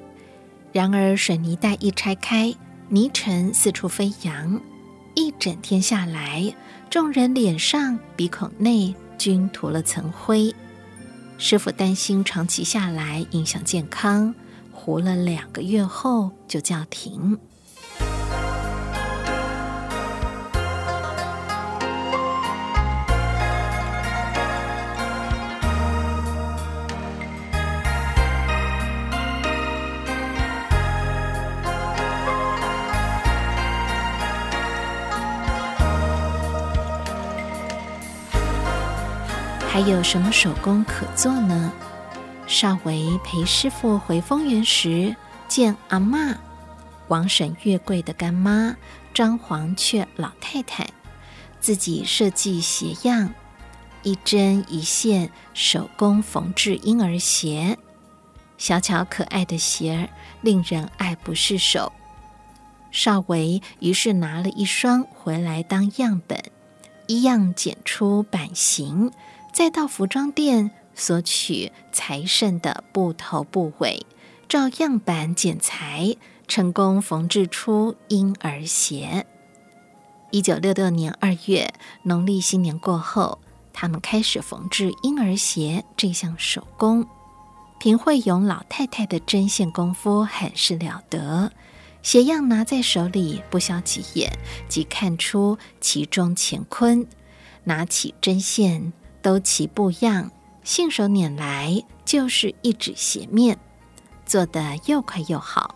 [0.72, 2.54] 然而水泥袋一拆开，
[2.90, 4.62] 泥尘四处飞扬，
[5.16, 6.54] 一整天下来，
[6.92, 10.54] 众人脸上、鼻孔内均涂了层灰。
[11.38, 14.34] 师傅担心长期下来影响健康，
[14.72, 17.38] 糊了两个月后就叫停。
[39.76, 41.70] 还有什么手工可做呢？
[42.48, 45.14] 少维陪师傅回丰原时，
[45.50, 46.34] 见阿嬷
[47.10, 48.78] 王婶月桂的干妈
[49.14, 50.88] 张黄雀老太太
[51.60, 53.34] 自己设计鞋样，
[54.02, 57.78] 一针一线手工缝制婴儿鞋，
[58.58, 60.08] 小巧可爱的鞋儿
[60.40, 61.92] 令人爱不释手。
[62.92, 66.42] 少维于是拿了一双回来当样本，
[67.08, 69.12] 一样剪出版型。
[69.56, 74.06] 再到服装店索取裁剩的布头布尾，
[74.50, 79.26] 照样板剪裁，成功缝制出婴儿鞋。
[80.30, 83.40] 一九六六年二月，农历新年过后，
[83.72, 87.08] 他们开始缝制婴儿鞋这项手工。
[87.80, 91.54] 平惠勇老太太的针线功夫很是了得，
[92.04, 94.38] 鞋样拿在手里，不消几眼
[94.68, 97.08] 即看出其中乾坤。
[97.64, 98.92] 拿起针线。
[99.26, 100.30] 都其不样，
[100.64, 103.58] 信手拈来就是一纸鞋面，
[104.24, 105.74] 做得又快又好。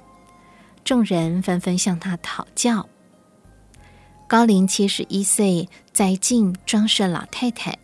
[0.83, 2.87] 众人纷纷向他讨教。
[4.27, 7.75] 高龄七十一岁，在晋装饰老太太，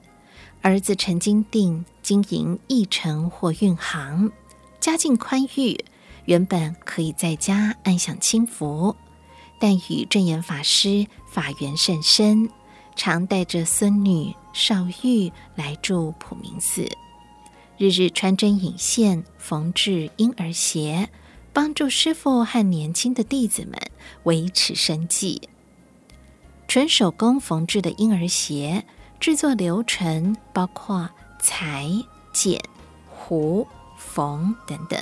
[0.62, 4.32] 儿子陈金定经营一城货运行，
[4.80, 5.84] 家境宽裕，
[6.26, 8.96] 原本可以在家安享清福，
[9.60, 12.48] 但与正言法师法缘甚深。
[12.96, 16.90] 常带着孙女少玉来住普明寺，
[17.78, 21.10] 日日穿针引线缝制婴儿鞋，
[21.52, 23.78] 帮助师傅和年轻的弟子们
[24.24, 25.50] 维持生计。
[26.70, 28.86] 纯手工缝制的婴儿鞋
[29.20, 31.92] 制作流程包括裁、
[32.32, 32.58] 剪、
[33.10, 34.98] 糊、缝等等。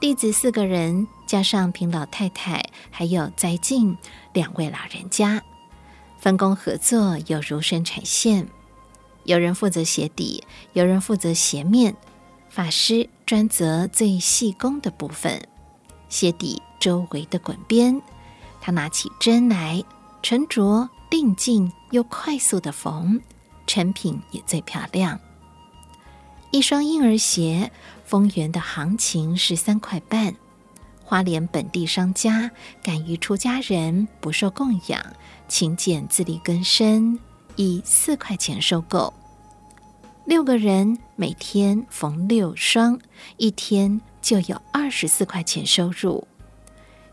[0.00, 3.96] 弟子四个人，加上平老太太，还有在进
[4.32, 5.40] 两位老人家。
[6.18, 8.48] 分工合作，犹如生产线，
[9.24, 11.96] 有人负责鞋底，有人负责鞋面。
[12.48, 15.46] 法师专责最细工的部分，
[16.08, 18.00] 鞋底周围的滚边，
[18.60, 19.84] 他拿起针来，
[20.22, 23.20] 沉着定静又快速的缝，
[23.66, 25.20] 成品也最漂亮。
[26.50, 27.70] 一双婴儿鞋，
[28.04, 30.34] 丰源的行情是三块半。
[31.04, 32.50] 花莲本地商家
[32.82, 35.00] 敢于出家人不受供养，
[35.48, 37.18] 勤俭自力更生，
[37.56, 39.12] 以四块钱收购。
[40.24, 43.00] 六个人每天缝六双，
[43.38, 46.28] 一天就有二十四块钱收入。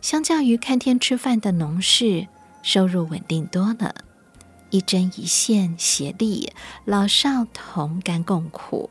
[0.02, 2.28] 相较于看天吃饭的农事，
[2.62, 3.96] 收入稳定多了。
[4.70, 6.52] 一针一线协力，
[6.84, 8.90] 老少同甘共苦，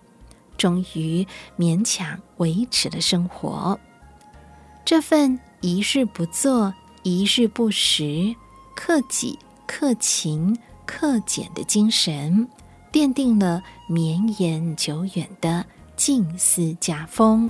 [0.57, 1.26] 终于
[1.59, 3.78] 勉强维持了生活。
[4.84, 6.72] 这份一日不做，
[7.03, 8.34] 一日不食，
[8.75, 12.49] 克己、克勤、克俭的精神，
[12.93, 15.64] 奠定了绵延久远的
[15.97, 17.49] 静思家风。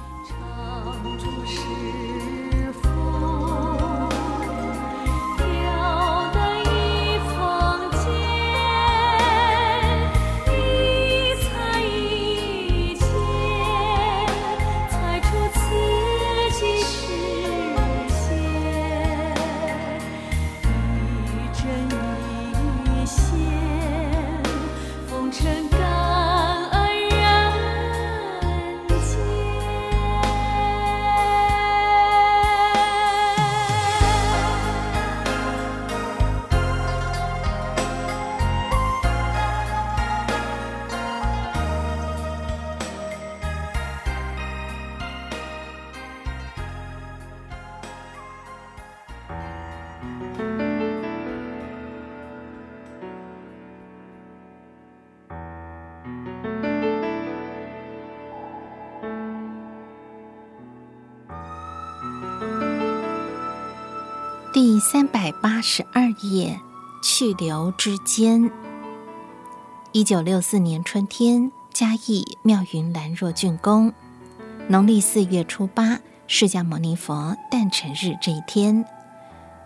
[64.54, 66.60] 第三百八十二页，
[67.02, 68.48] 去留之间。
[69.90, 73.92] 一九六四年春天，嘉义妙云兰若竣工，
[74.68, 75.98] 农历四月初八，
[76.28, 78.84] 释迦牟尼佛诞辰日这一天，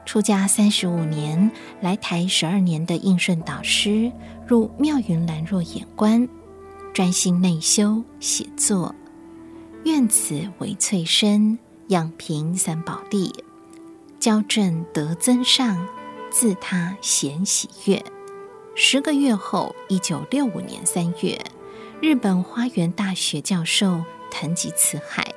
[0.07, 1.51] 出家三十五年，
[1.83, 4.11] 来台十二年的应顺导师
[4.47, 6.27] 入妙云兰若演观，
[6.95, 8.95] 专心内修写作，
[9.85, 11.59] 愿此为翠身，
[11.89, 13.45] 养贫三宝地。
[14.29, 15.89] 教正得增上，
[16.31, 18.05] 自他显喜悦。
[18.75, 21.43] 十个月后，一九六五年三月，
[22.03, 25.35] 日本花园大学教授藤吉慈海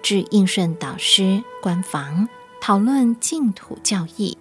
[0.00, 2.28] 至应顺导师关房
[2.60, 4.38] 讨论净土教义，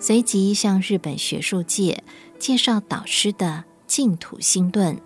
[0.00, 2.02] 随即向日本学术界
[2.40, 5.00] 介绍导师的净土新论。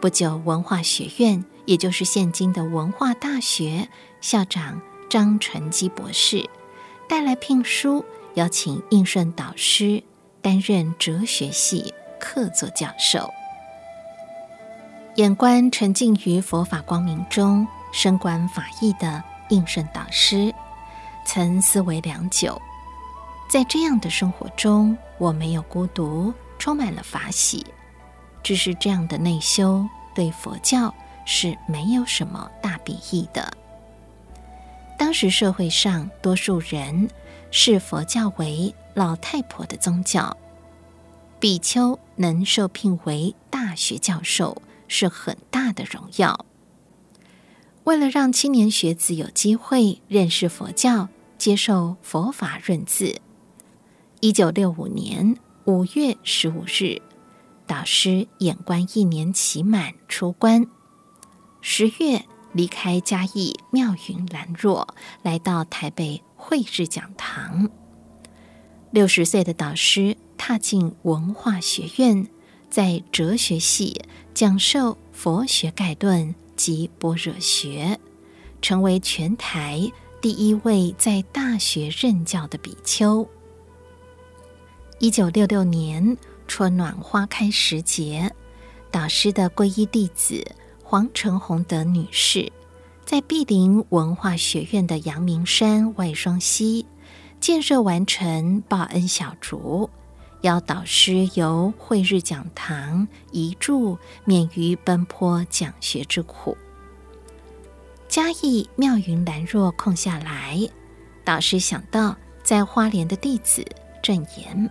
[0.00, 3.88] 不久，文化学院，也就是现今的文化大学
[4.20, 6.50] 校长张纯基博士。
[7.08, 10.02] 带来聘书，邀请应顺导师
[10.40, 13.30] 担任哲学系客座教授。
[15.16, 20.52] 眼观沉浸于佛法光明中，深观法义的应顺导师，
[21.24, 22.60] 曾思维良久，
[23.48, 27.64] 在这样的生活中，我没有孤独，充满了法喜。
[28.42, 30.92] 只是这样的内修，对佛教
[31.24, 33.50] 是没有什么大裨益的。
[34.96, 37.08] 当时社会上多数人
[37.50, 40.36] 视佛教为老太婆的宗教，
[41.38, 46.46] 比丘能受聘为大学教授是很大的荣耀。
[47.84, 53.20] 为了让青年学子有机会认识佛教、接受佛法润字，
[54.20, 57.02] 一九六五年五月十五日，
[57.66, 60.66] 导师演观一年期满出关，
[61.60, 62.24] 十月。
[62.54, 67.68] 离开嘉义妙云兰若，来到台北慧日讲堂。
[68.92, 72.28] 六十岁的导师踏进文化学院，
[72.70, 74.00] 在哲学系
[74.32, 77.98] 讲授佛学概论及般若学，
[78.62, 79.90] 成为全台
[80.22, 83.28] 第一位在大学任教的比丘。
[85.00, 88.32] 一九六六年春暖花开时节，
[88.92, 90.44] 导师的皈依弟子。
[90.86, 92.52] 黄成洪德女士
[93.06, 96.84] 在毗邻文化学院的阳明山外双溪
[97.40, 99.88] 建设完成报恩小竹，
[100.42, 106.56] 要导师由慧日讲堂移住，免于奔波讲学之苦。
[108.06, 110.60] 嘉义妙云兰若空下来，
[111.24, 113.64] 导师想到在花莲的弟子
[114.02, 114.70] 证严。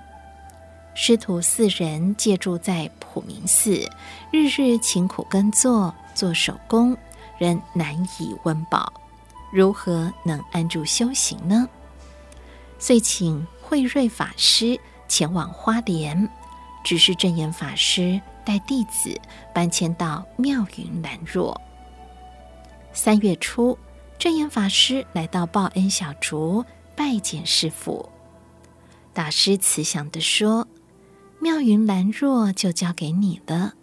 [0.95, 3.89] 师徒四人借住在普明寺，
[4.31, 6.97] 日日勤苦耕作，做手工，
[7.37, 8.91] 仍难以温饱，
[9.51, 11.67] 如何能安住修行呢？
[12.79, 16.29] 遂请慧瑞法师前往花莲，
[16.83, 19.19] 指示正言法师带弟子
[19.53, 21.59] 搬迁到妙云兰若。
[22.93, 23.77] 三月初，
[24.19, 26.63] 正言法师来到报恩小竹
[26.95, 28.09] 拜见师父，
[29.13, 30.67] 大师慈祥地说。
[31.39, 33.73] 妙云兰若就交给你了，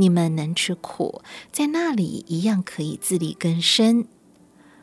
[0.00, 1.20] 你们能吃苦，
[1.52, 4.06] 在那里一样可以自力更生。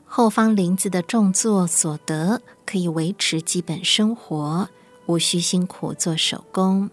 [0.06, 4.70] 后方林子的种作所得可以维持基本生活，
[5.08, 6.92] 无需辛苦做手工，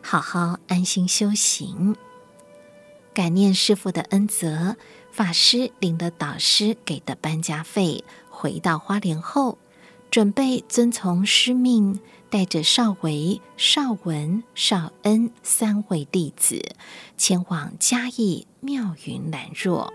[0.00, 1.96] 好好安心修行。
[3.12, 4.76] 感念师父的恩泽，
[5.10, 9.58] 法师领了导师给的搬家费，回到花莲后，
[10.08, 11.98] 准备遵从师命。
[12.28, 16.60] 带着少维、少文、少恩三位弟子
[17.16, 19.92] 前往嘉义妙云兰若，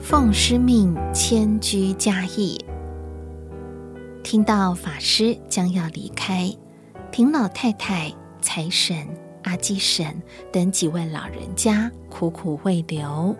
[0.00, 2.58] 奉师命迁居嘉义。
[4.22, 6.54] 听到法师将要离开，
[7.10, 9.08] 平老太太、财神、
[9.42, 10.22] 阿基神
[10.52, 13.34] 等几位老人家苦苦未留。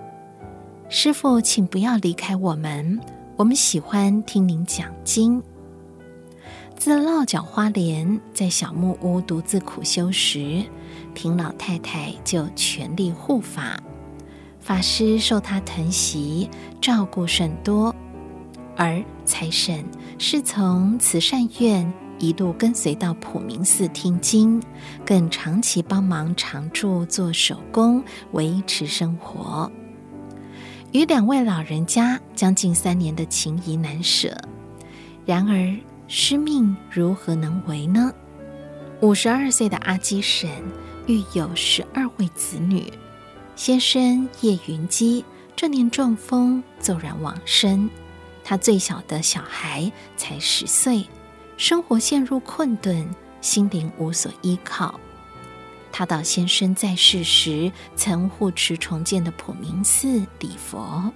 [0.93, 2.99] 师父，请不要离开我们，
[3.36, 5.41] 我们喜欢听您讲经。
[6.76, 10.64] 自落脚花莲，在小木屋独自苦修时，
[11.14, 13.80] 平老太太就全力护法，
[14.59, 17.95] 法师受她疼惜照顾甚多。
[18.76, 19.84] 而财神
[20.18, 24.61] 是从慈善院一路跟随到普明寺听经，
[25.07, 29.70] 更长期帮忙常住做手工，维持生活。
[30.93, 34.36] 与两位老人家将近三年的情谊难舍，
[35.24, 35.76] 然而
[36.09, 38.12] 师命如何能违呢？
[39.01, 40.51] 五十二岁的阿基神
[41.07, 42.93] 育有十二位子女，
[43.55, 45.24] 先生叶云基
[45.55, 47.88] 这年中风，骤然往生。
[48.43, 51.07] 他最小的小孩才十岁，
[51.57, 53.09] 生活陷入困顿，
[53.41, 54.99] 心灵无所依靠。
[55.93, 61.12] 他到先生在世时曾护持重建的普明寺礼佛，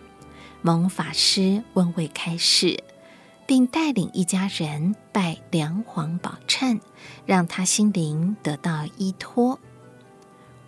[0.62, 2.83] 蒙法师温慰开示，
[3.47, 6.81] 并带领一家人拜梁皇宝忏，
[7.25, 9.59] 让他心灵得到依托。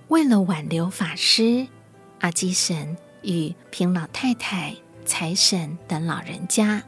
[0.08, 1.66] 为了挽留法师，
[2.20, 6.82] 阿基神与平老太太、财神等老人家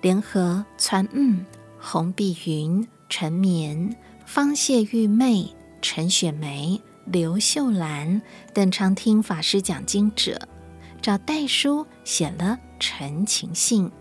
[0.00, 1.46] 联合传嗯、
[1.78, 3.96] 洪碧云、陈绵、
[4.26, 5.54] 方谢玉妹。
[5.84, 8.22] 陈雪梅、刘秀兰
[8.54, 10.48] 等常听法师讲经者，
[11.02, 13.92] 找代书写了陈情信。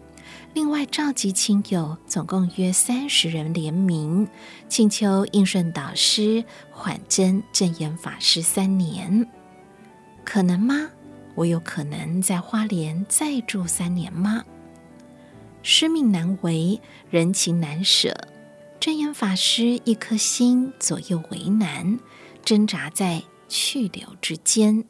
[0.54, 4.26] 另外召集亲友，总共约三十人联名，
[4.70, 9.28] 请求应顺导师缓真正言法师三年。
[10.24, 10.90] 可能吗？
[11.36, 14.42] 我有可能在花莲再住三年吗？
[15.62, 16.80] 师命难违，
[17.10, 18.16] 人情难舍。
[18.84, 21.98] 真言法师一颗心左右为难，
[22.44, 24.84] 挣扎在去留之间。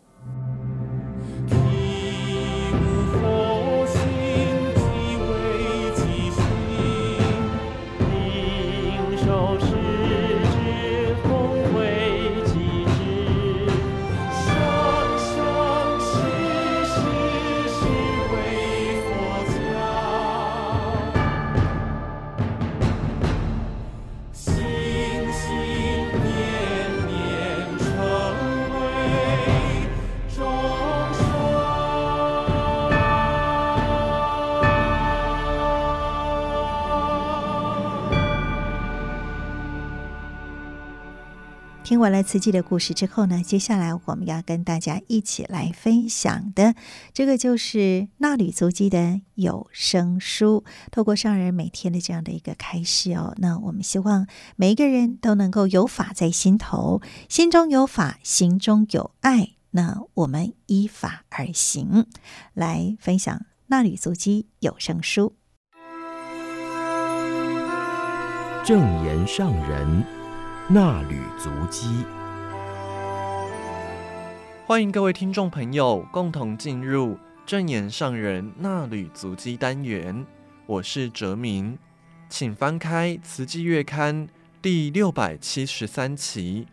[41.94, 46.74] 听完了慈济的故事之后呢，接下来我们要跟大家一起来分享的，
[47.14, 50.64] 这个就是纳履足迹的有声书。
[50.90, 54.26] 透过上人每天的这样的一个开示哦，那我们希望
[54.56, 59.50] 每一个人都能够有法在心头，心中有法，行中有爱。
[59.70, 62.08] 那我们依法而行，
[62.56, 65.36] 来分享纳履足迹有声书。
[68.66, 70.23] 正言上人。
[70.70, 72.06] 那履足迹，
[74.66, 80.26] 欢迎各位听众朋友共同进入正言上人那履足迹单元。
[80.66, 81.78] 我是哲明，
[82.30, 84.26] 请翻开《慈济月刊》
[84.62, 86.66] 第六百七十三期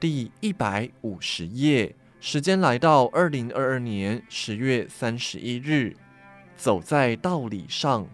[0.00, 1.94] 第一百五十页。
[2.18, 5.94] 时间来到二零二二年十月三十一日，
[6.56, 8.06] 走在道理上，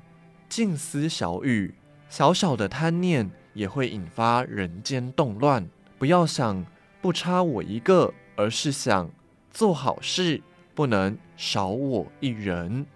[0.48, 1.74] 静思小语，
[2.08, 3.30] 小小的贪念。
[3.54, 5.68] 也会引发人间动乱。
[5.98, 6.64] 不要想
[7.00, 9.10] 不差我一个，而是想
[9.50, 10.42] 做好事
[10.74, 12.86] 不能少我一人。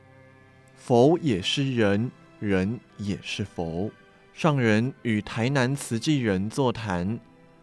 [0.74, 3.90] 佛也是人，人也是佛。
[4.32, 7.18] 上人与台南慈济人座谈，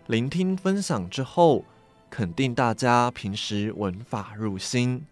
[0.07, 1.63] 聆听分享之后，
[2.09, 5.05] 肯定大家平时闻法入心，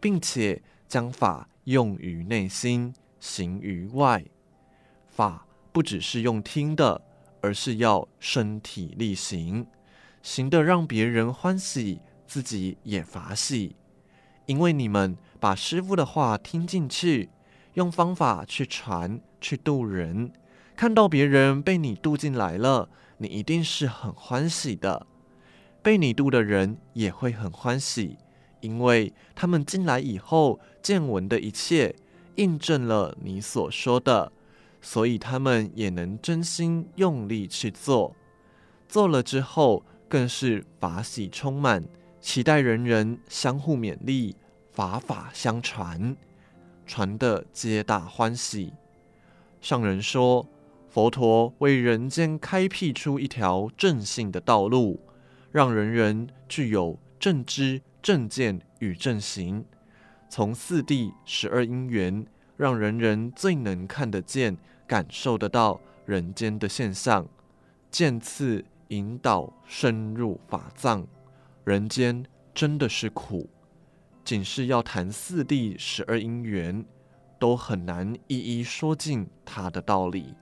[0.00, 4.24] 并且将法用于内心，行于外。
[5.08, 7.02] 法不只是用听的。
[7.40, 9.66] 而是要身体力行，
[10.22, 13.76] 行的让别人欢喜，自己也法喜。
[14.46, 17.30] 因为你们把师父的话听进去，
[17.74, 20.32] 用方法去传，去度人，
[20.74, 22.88] 看到别人被你度进来了，
[23.18, 25.06] 你一定是很欢喜的。
[25.82, 28.18] 被你度的人也会很欢喜，
[28.60, 31.94] 因为他们进来以后见闻的一切，
[32.36, 34.32] 印证了你所说的。
[34.80, 38.16] 所以他们也能真心用力去做，
[38.88, 41.84] 做了之后更是法喜充满，
[42.20, 44.36] 期待人人相互勉励，
[44.72, 46.16] 法法相传，
[46.86, 48.72] 传得皆大欢喜。
[49.60, 50.46] 上人说，
[50.88, 54.98] 佛陀为人间开辟出一条正信的道路，
[55.52, 59.64] 让人人具有正知、正见与正行，
[60.28, 62.26] 从四谛十二因缘。
[62.60, 64.54] 让人人最能看得见、
[64.86, 67.26] 感受得到人间的现象，
[67.90, 71.06] 渐次引导深入法藏。
[71.64, 73.48] 人间真的是苦，
[74.22, 76.84] 仅是要谈四谛十二因缘，
[77.38, 80.34] 都很难一一说尽它的道理。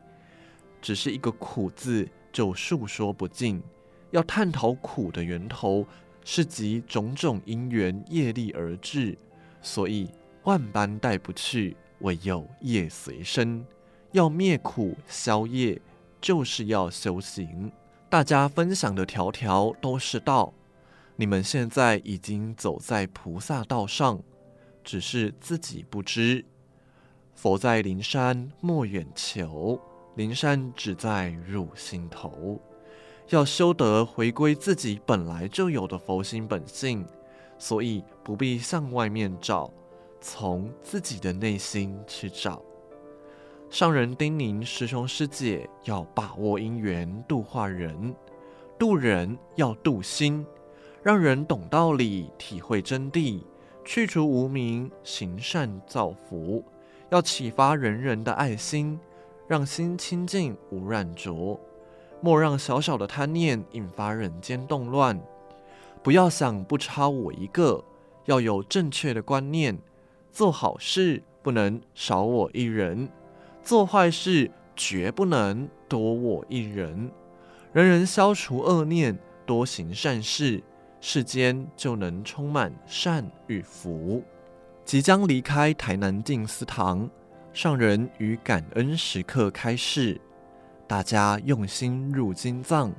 [0.83, 3.63] 只是一个苦字就述说不尽。
[4.11, 5.87] 要探讨苦的源头，
[6.25, 9.17] 是集种种因缘业力而至，
[9.63, 10.11] 所以
[10.43, 11.77] 万般带不去。
[12.01, 13.67] 唯有业随身，
[14.13, 15.81] 要灭苦消业，
[16.21, 17.71] 就是要修行。
[18.09, 20.53] 大家分享的条条都是道，
[21.17, 24.21] 你们现在已经走在菩萨道上，
[24.83, 26.45] 只是自己不知。
[27.35, 29.81] 佛在灵山莫远求，
[30.17, 32.61] 灵山只在入心头。
[33.29, 37.07] 要修得回归自己本来就有的佛心本性，
[37.59, 39.71] 所以不必向外面找，
[40.21, 42.63] 从自己的内心去找。
[43.71, 48.15] 上人叮咛师兄师姐要把握因缘度化人，
[48.79, 50.47] 度人要度心，
[51.03, 53.43] 让人懂道理，体会真谛，
[53.85, 56.65] 去除无明，行善造福，
[57.11, 58.99] 要启发人人的爱心，
[59.47, 61.61] 让心清净无染浊。
[62.21, 65.21] 莫让小小的贪念引发人间动乱。
[66.03, 67.85] 不要想不差我一个，
[68.25, 69.79] 要有正确的观念。
[70.39, 73.09] 做好事不能少我一人，
[73.61, 77.11] 做坏事绝不能多我一人。
[77.73, 80.63] 人人消除恶念，多行善事，
[81.01, 84.23] 世间就能充满善与福。
[84.85, 87.11] 即将离开台南静思堂，
[87.53, 90.21] 上人于感恩时刻开示。
[90.87, 92.93] 大家用心入经藏，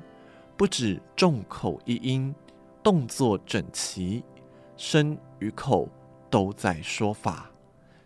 [0.58, 2.36] 不止众口一音，
[2.84, 4.26] 动作整齐，
[4.76, 5.88] 身与口
[6.30, 7.52] 都在说法。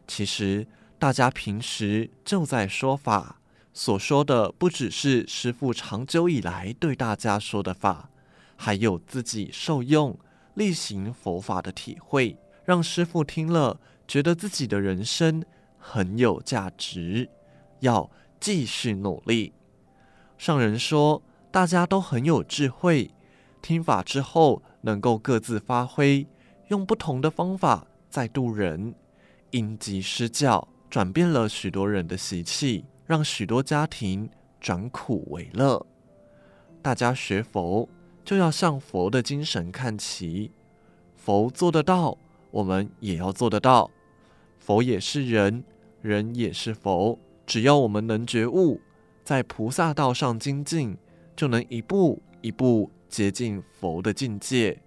[0.07, 0.67] 其实
[0.99, 3.39] 大家平时就在说法，
[3.73, 8.09] 所说的不只是师父长久以来对大家说的法，
[8.55, 10.17] 还有自己受用、
[10.53, 15.43] 力行佛法的体会，让师父听了觉得自己的人生
[15.77, 17.29] 很有价值，
[17.79, 18.09] 要
[18.39, 19.53] 继续努力。
[20.37, 21.21] 上人说，
[21.51, 23.11] 大家都很有智慧，
[23.61, 26.27] 听法之后能够各自发挥，
[26.67, 28.93] 用不同的方法再度人，
[29.49, 34.29] 因机施教，转变了许多人的习气，让许多家庭
[34.61, 35.83] 转苦为乐。
[36.79, 37.89] 大家学佛
[38.23, 40.51] 就要向佛的精神看齐，
[41.15, 42.15] 佛做得到，
[42.51, 43.89] 我们也要做得到。
[44.59, 45.63] 佛也是人，
[46.03, 48.79] 人也是佛，只要我们能觉悟。
[49.23, 50.95] 在菩萨道上精进，
[51.35, 54.83] 就能一步一步接近佛的境界。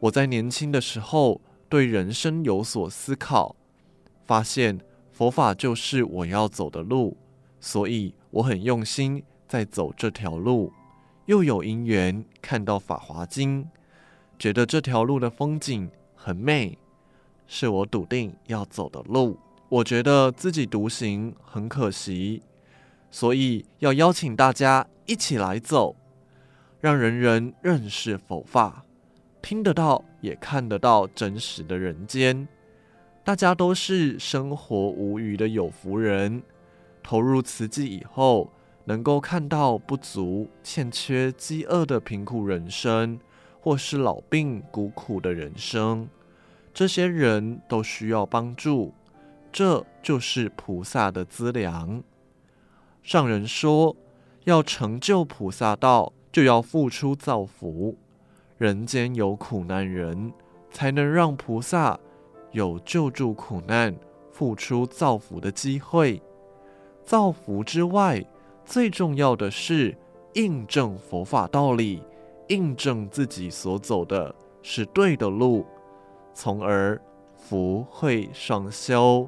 [0.00, 1.40] 我在年轻的时候
[1.70, 3.54] 对人生有所思考，
[4.26, 4.80] 发现
[5.12, 7.16] 佛法就是我要走的路，
[7.60, 10.72] 所以我很用心在走这条路。
[11.26, 13.64] 又有因缘看到《法华经》，
[14.36, 16.76] 觉得这条路的风景很美，
[17.46, 19.38] 是我笃定要走的路。
[19.68, 22.42] 我觉得自己独行很可惜。
[23.12, 25.94] 所以要邀请大家一起来走，
[26.80, 28.84] 让人人认识佛法，
[29.42, 32.46] 听得到也看得到真实的人间。
[33.22, 36.42] 大家都是生活无虞的有福人，
[37.02, 38.50] 投入慈济以后，
[38.84, 43.20] 能够看到不足、欠缺、饥饿的贫苦人生，
[43.60, 46.08] 或是老病孤苦的人生，
[46.72, 48.94] 这些人都需要帮助，
[49.52, 52.02] 这就是菩萨的资粮。
[53.02, 53.94] 上人说，
[54.44, 57.96] 要成就菩萨道，就要付出造福。
[58.60, 60.30] 人间有苦难人，
[60.70, 61.98] 才能让菩萨
[62.52, 63.96] 有救助苦难、
[64.30, 66.20] 付出造福的机会。
[67.02, 68.22] 造福之外，
[68.66, 69.96] 最重要的是
[70.34, 72.02] 印证佛法道理，
[72.48, 75.64] 印证自己所走的是对的路，
[76.34, 77.00] 从而
[77.34, 79.26] 福慧双修。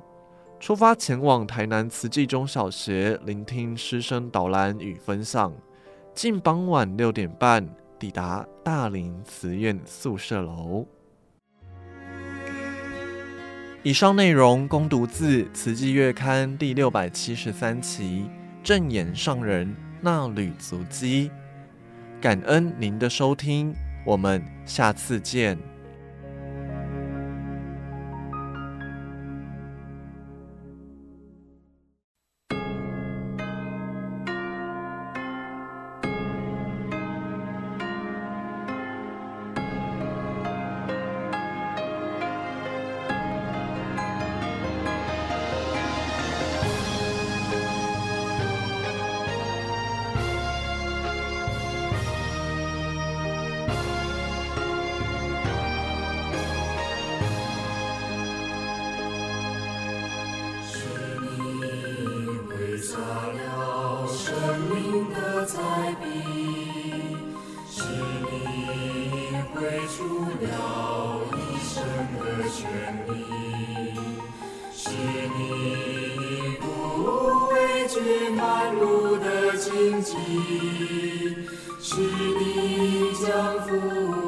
[0.60, 5.50] 出发前往台南慈济中小学，聆听师生导览与分享。
[6.12, 7.66] 近傍晚六点半
[8.02, 10.84] 抵达大林慈院宿舍楼。
[13.84, 18.28] 以上内容供读自《慈济月刊》第六百七十三期
[18.60, 19.72] 正言上人
[20.02, 21.30] 衲履足迹。
[22.20, 23.72] 感恩您的收听，
[24.04, 25.56] 我们下次见。
[79.72, 80.12] 荆棘，
[81.80, 83.26] 是你将
[83.62, 83.70] 腐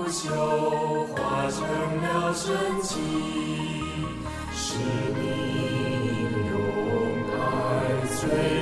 [0.08, 0.24] 朽
[1.12, 1.16] 化
[1.50, 1.60] 成
[2.00, 2.42] 了神
[2.82, 2.96] 奇，
[4.54, 4.64] 是
[5.14, 5.20] 你
[6.48, 6.52] 用
[7.28, 7.36] 爱
[8.08, 8.16] 淬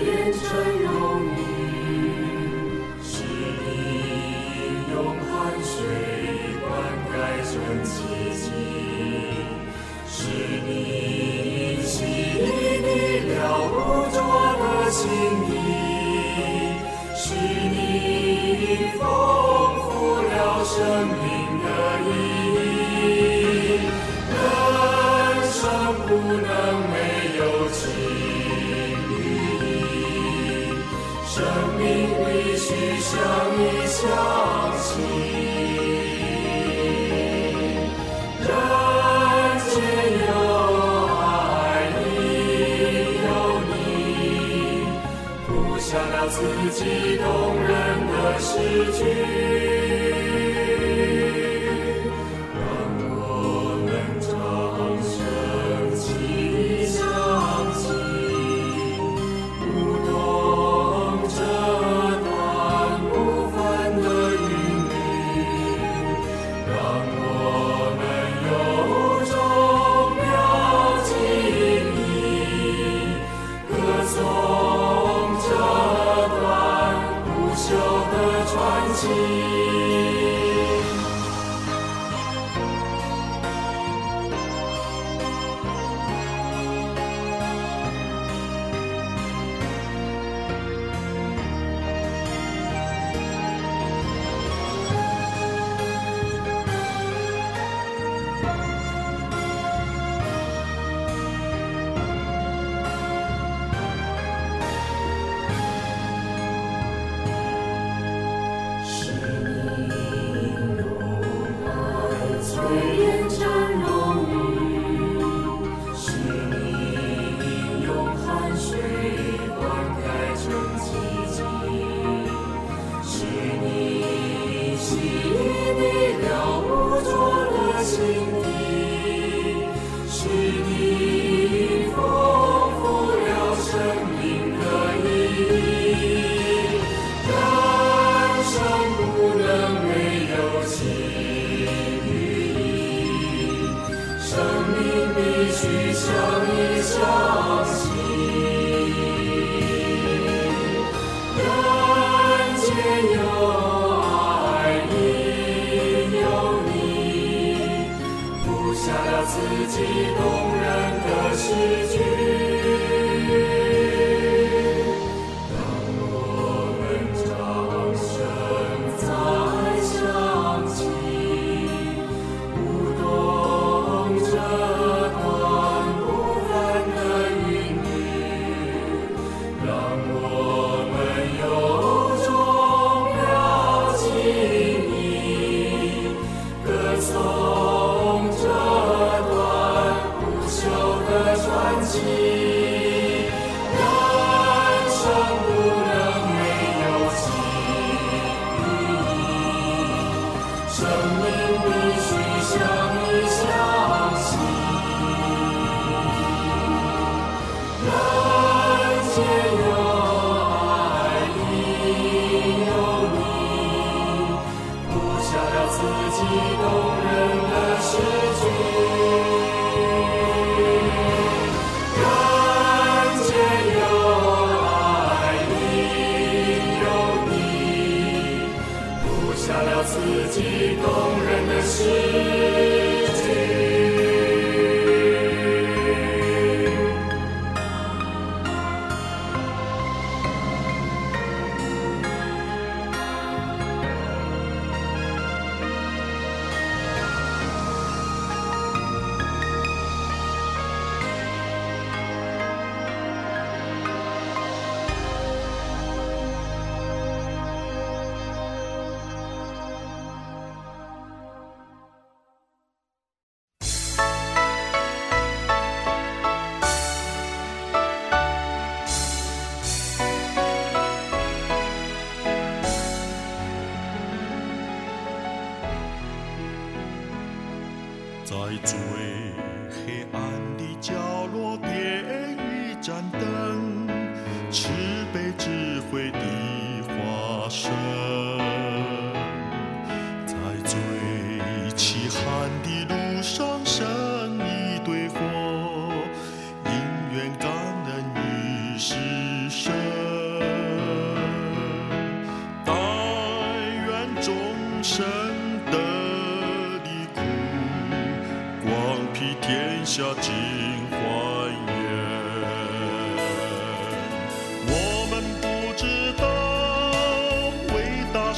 [0.04, 0.42] 炼成
[0.82, 0.90] 荣
[1.36, 1.38] 誉，
[3.00, 3.06] 是
[3.62, 3.64] 你
[4.92, 5.30] 用汗
[5.62, 5.70] 水
[6.66, 6.66] 灌
[7.06, 7.14] 溉
[7.46, 7.54] 成
[7.84, 7.94] 奇
[8.34, 8.44] 迹，
[10.08, 10.12] 是
[10.66, 10.68] 你
[11.84, 11.94] 洗
[12.82, 12.84] 涤
[13.28, 13.72] 了不
[14.10, 14.18] 着
[14.58, 15.51] 的心。
[33.12, 34.00] 相依相
[34.78, 34.90] 惜
[38.40, 38.48] 人
[39.68, 39.70] 间
[40.28, 40.30] 有
[41.20, 41.20] 爱
[42.00, 42.08] 亦
[43.22, 43.28] 有
[43.68, 43.70] 你。
[45.46, 46.36] 谱下了自
[46.70, 46.80] 己
[47.18, 47.24] 动
[47.60, 47.70] 人
[48.08, 48.48] 的诗
[48.96, 49.00] 句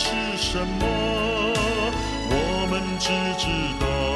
[0.05, 0.87] 是什么，
[2.29, 3.49] 我们只知
[3.81, 4.14] 道。